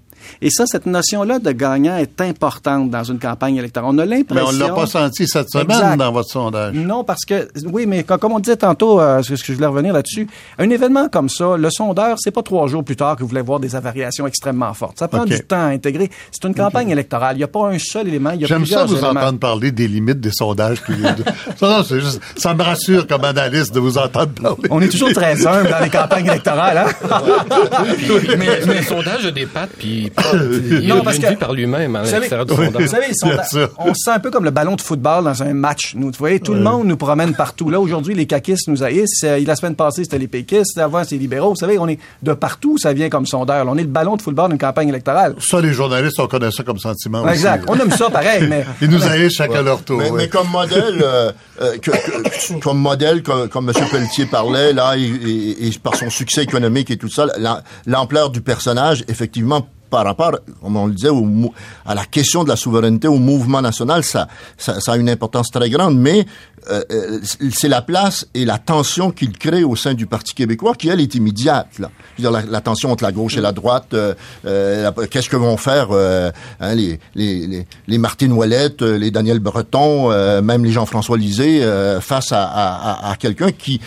[0.42, 3.90] Et ça, cette notion-là de gagnant est importante dans une campagne électorale.
[3.94, 4.48] On a Mais l'impression...
[4.48, 5.98] on ne l'a pas senti cette semaine Exact.
[5.98, 6.74] dans votre sondage.
[6.76, 9.68] Non, parce que, oui, mais comme, on disait tantôt, euh, c'est ce que je voulais
[9.68, 13.22] revenir là-dessus, un événement comme ça, le sondeur, c'est pas trois jours plus tard que
[13.22, 15.00] vous voulez voir des variations extrêmement fortes.
[15.00, 16.10] Ça prend du temps à intégrer.
[16.32, 17.36] C'est une campagne électorale.
[17.36, 19.20] Il n'y a pas un seul élément, il y a J'aime ça vous éléments.
[19.20, 21.24] entendre parler des limites des sondages deux.
[21.60, 24.58] Ça, non, c'est juste, ça me rassure comme analyste de vous entendre parler.
[24.70, 27.10] On est toujours très humble dans les campagnes électorales, hein?
[28.38, 30.10] mais, mais le sondage a des pattes, puis
[30.82, 34.04] il Non, a parce une que- vie par lui-même à Vous savez, vous on se
[34.04, 35.94] sent un peu comme le ballon de football dans un match.
[35.96, 37.70] Nous, vous voyez, tout le monde nous promène partout.
[37.70, 39.24] Là, aujourd'hui, les caquistes nous haïssent.
[39.24, 40.78] Euh, La semaine passée, c'était les péquistes.
[40.78, 41.50] Avant, c'est les libéraux.
[41.50, 43.66] Vous savez, on est de partout, ça vient comme sondeur.
[43.66, 45.36] Là, On est le ballon de football d'une campagne électorale.
[45.40, 47.34] Ça, les journalistes, on connaît ça comme sentiment aussi.
[47.34, 47.66] Exact.
[47.68, 48.66] On aime ça pareil, mais.
[48.82, 49.98] Ils nous haïssent chacun leur tour.
[50.00, 53.76] Mais, mais comme modèle, euh, euh, que- que- comme modèle, comme, comme M.
[53.92, 58.30] Pelletier parlait, là, et, et- et par son succès économique et tout ça, la- l'ampleur
[58.30, 61.12] du personnage, effectivement, par rapport, comme on le disait,
[61.86, 64.28] à la question de la souveraineté, au mouvement national, ça,
[64.88, 66.26] a une importance très grande, mais
[66.72, 67.20] euh, euh,
[67.52, 71.00] c'est la place et la tension qu'il crée au sein du Parti québécois qui, elle,
[71.00, 71.68] est immédiate.
[71.78, 75.58] Je veux dire, la, tension entre la gauche et la droite, euh, qu'est-ce que vont
[75.58, 80.10] faire hein, les, les, Martine Ouellette, les Daniel Breton,
[80.42, 81.62] même les Jean-François Lisée,
[82.02, 83.80] face à, quelqu'un qui...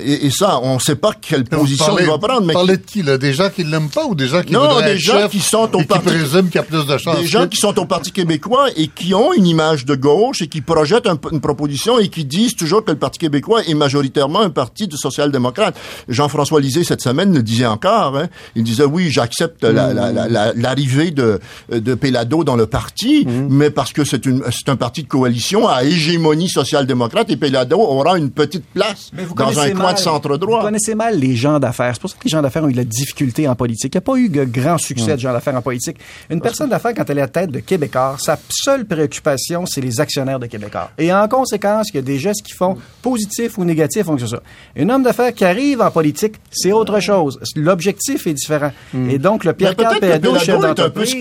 [0.00, 2.44] Et, ça, on ne sait pas quelle position il va prendre.
[2.44, 3.16] Mais parlez de qui, là?
[3.16, 5.84] Des gens qui l'aiment pas ou des gens qui non, des gens qui sont au
[5.84, 7.20] parti, qui présument qu'il y a plus de chances?
[7.20, 10.48] Des gens qui sont au Parti québécois et qui ont une image de gauche et
[10.48, 14.50] qui projettent une proposition et qui disent toujours que le Parti québécois est majoritairement un
[14.50, 15.76] parti de social-démocrate.
[16.08, 18.16] Jean-François Lisée, cette semaine, le disait encore.
[18.16, 18.28] Hein.
[18.56, 21.38] Il disait, oui, j'accepte l'arrivée de,
[21.70, 23.46] de Pelado dans le parti, mm.
[23.48, 24.26] mais parce que c'est
[24.68, 29.83] un parti de coalition à hégémonie social-démocrate et Pelado aura une petite place dans un
[29.92, 30.60] de centre-droit.
[30.60, 31.92] Vous connaissez mal les gens d'affaires.
[31.94, 33.94] C'est pour ça que les gens d'affaires ont eu de la difficulté en politique.
[33.94, 35.98] Il n'y a pas eu de grand succès de gens d'affaires en politique.
[36.30, 40.00] Une personne d'affaires, quand elle est à tête de Québécois, sa seule préoccupation, c'est les
[40.00, 40.90] actionnaires de Québécois.
[40.98, 44.42] Et en conséquence, il y a des gestes qui font positifs ou négatifs, c'est ça.
[44.78, 47.38] Un homme d'affaires qui arrive en politique, c'est autre chose.
[47.56, 48.72] L'objectif est différent.
[48.92, 49.10] Hmm.
[49.10, 51.14] Et donc, le Pierre Carl Péladeau, chef d'entreprise...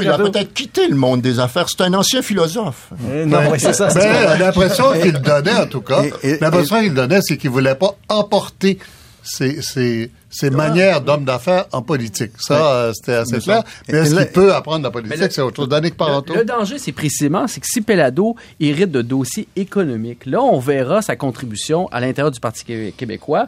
[0.00, 1.66] Il a peut-être quitté le monde des affaires.
[1.68, 2.90] C'est un ancien philosophe.
[3.12, 3.88] Eh non, c'est ça.
[3.88, 6.02] Ben, l'impression qu'il donnait, en tout cas,
[6.40, 8.78] l'impression qu'il donnait, c'est qu'il voulait pas emporter
[9.22, 12.32] ses, ses, ses manières d'homme d'affaires en politique.
[12.38, 13.62] Ça, euh, c'était assez clair.
[13.88, 15.30] Mais est-ce qu'il peut apprendre la politique?
[15.30, 15.68] C'est autre chose.
[15.68, 20.40] Danick Le, le danger, c'est précisément, c'est que si Pelado hérite de dossiers économiques, là,
[20.40, 23.46] on verra sa contribution à l'intérieur du Parti québécois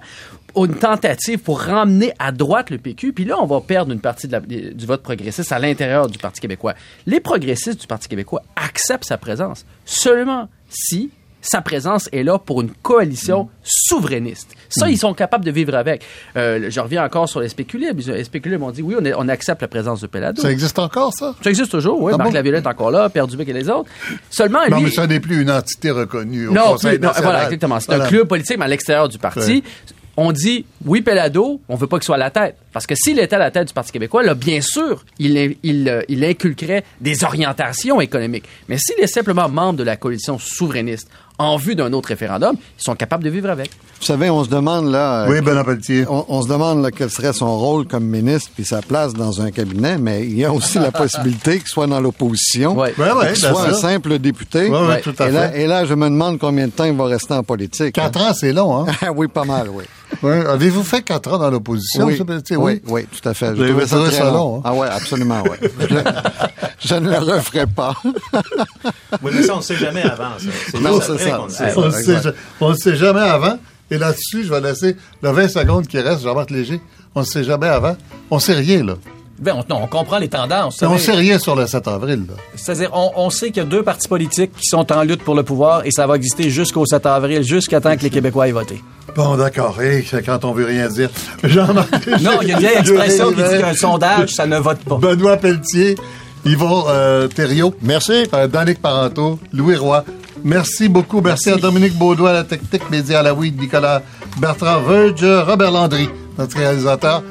[0.54, 4.28] une tentative pour ramener à droite le PQ, puis là, on va perdre une partie
[4.28, 6.74] du vote progressiste à l'intérieur du Parti québécois.
[7.06, 11.10] Les progressistes du Parti québécois acceptent sa présence seulement si
[11.42, 14.48] sa présence est là pour une coalition souverainiste.
[14.70, 16.02] Ça, ils sont capables de vivre avec.
[16.36, 17.90] Euh, je reviens encore sur les spéculés.
[17.92, 20.40] Les spéculés m'ont dit oui, on, accepte la présence de Pelado.
[20.40, 21.34] Ça existe encore, ça?
[21.42, 22.12] Ça existe toujours, oui.
[22.14, 23.90] Ah Marc Laviolette est encore là, Pierre Dubé et les autres.
[24.30, 27.80] Seulement, Non, mais ça n'est plus une entité reconnue au non, Conseil non, voilà, exactement.
[27.80, 29.62] C'est un club politique, mais à l'extérieur du parti
[30.16, 32.56] on dit oui, Pelado, on veut pas qu'il soit à la tête.
[32.72, 35.88] Parce que s'il était à la tête du Parti québécois, là, bien sûr, il, il,
[35.88, 38.44] euh, il inculquerait des orientations économiques.
[38.68, 41.08] Mais s'il est simplement membre de la coalition souverainiste
[41.42, 43.70] en vue d'un autre référendum, ils sont capables de vivre avec.
[44.00, 45.26] Vous savez, on se demande là.
[45.28, 46.04] Oui, Ben Pelletier.
[46.08, 49.50] On, se demande là, quel serait son rôle comme ministre puis sa place dans un
[49.50, 52.94] cabinet, mais il y a aussi la possibilité qu'il soit dans l'opposition, ouais.
[52.94, 54.68] qu'il soit un simple député.
[54.68, 57.04] Oui, tout à et, là, et là, je me demande combien de temps il va
[57.04, 57.94] rester en politique.
[57.94, 58.92] Quatre ans, c'est long, hein?
[59.16, 59.84] oui, pas mal, oui.
[60.22, 62.20] Avez-vous fait quatre ans dans l'opposition, oui,
[62.50, 63.52] oui, oui, tout à fait.
[63.52, 64.58] Vous avez ça très long.
[64.58, 64.62] Hein?
[64.64, 65.68] Ah oui, absolument, oui.
[66.80, 67.94] je, ne le referai pas.
[69.22, 70.30] oui, mais ça, on ne sait jamais avant.
[70.38, 70.78] Ça.
[70.80, 71.31] Non, c'est ça.
[72.60, 73.58] On ne sait jamais avant.
[73.90, 76.80] Et là-dessus, je vais laisser le 20 secondes qui reste, Jean-Marc Léger.
[77.14, 77.94] On ne sait jamais avant.
[78.30, 78.94] On ne sait rien, là.
[79.38, 80.80] Ben, on, on, comprend les tendances.
[80.82, 82.26] on ne sait rien sur le 7 avril.
[82.54, 85.34] C'est-à-dire, on, on, sait qu'il y a deux partis politiques qui sont en lutte pour
[85.34, 88.52] le pouvoir et ça va exister jusqu'au 7 avril, jusqu'à temps que les Québécois aient
[88.52, 88.80] voté.
[89.16, 89.82] Bon, d'accord.
[89.82, 91.10] Et c'est quand on veut rien dire.
[91.42, 94.78] Jean-Marc Non, il y a une vieille expression qui dit qu'un sondage, ça ne vote
[94.78, 94.96] pas.
[94.96, 95.96] Benoît Pelletier,
[96.44, 97.74] Yvon euh, Thériault.
[97.82, 98.24] Merci.
[98.32, 100.04] Euh, Danick Parenteau, Louis Roy.
[100.44, 101.20] Merci beaucoup.
[101.20, 104.02] Merci, à Dominique Baudouin, à la technique média à la weed, Nicolas
[104.38, 107.22] Bertrand Verge, Robert Landry, notre réalisateur.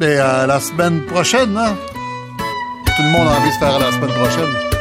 [0.00, 1.74] Et à la semaine prochaine, hein?
[2.96, 4.75] Tout le monde a envie de faire à la semaine prochaine.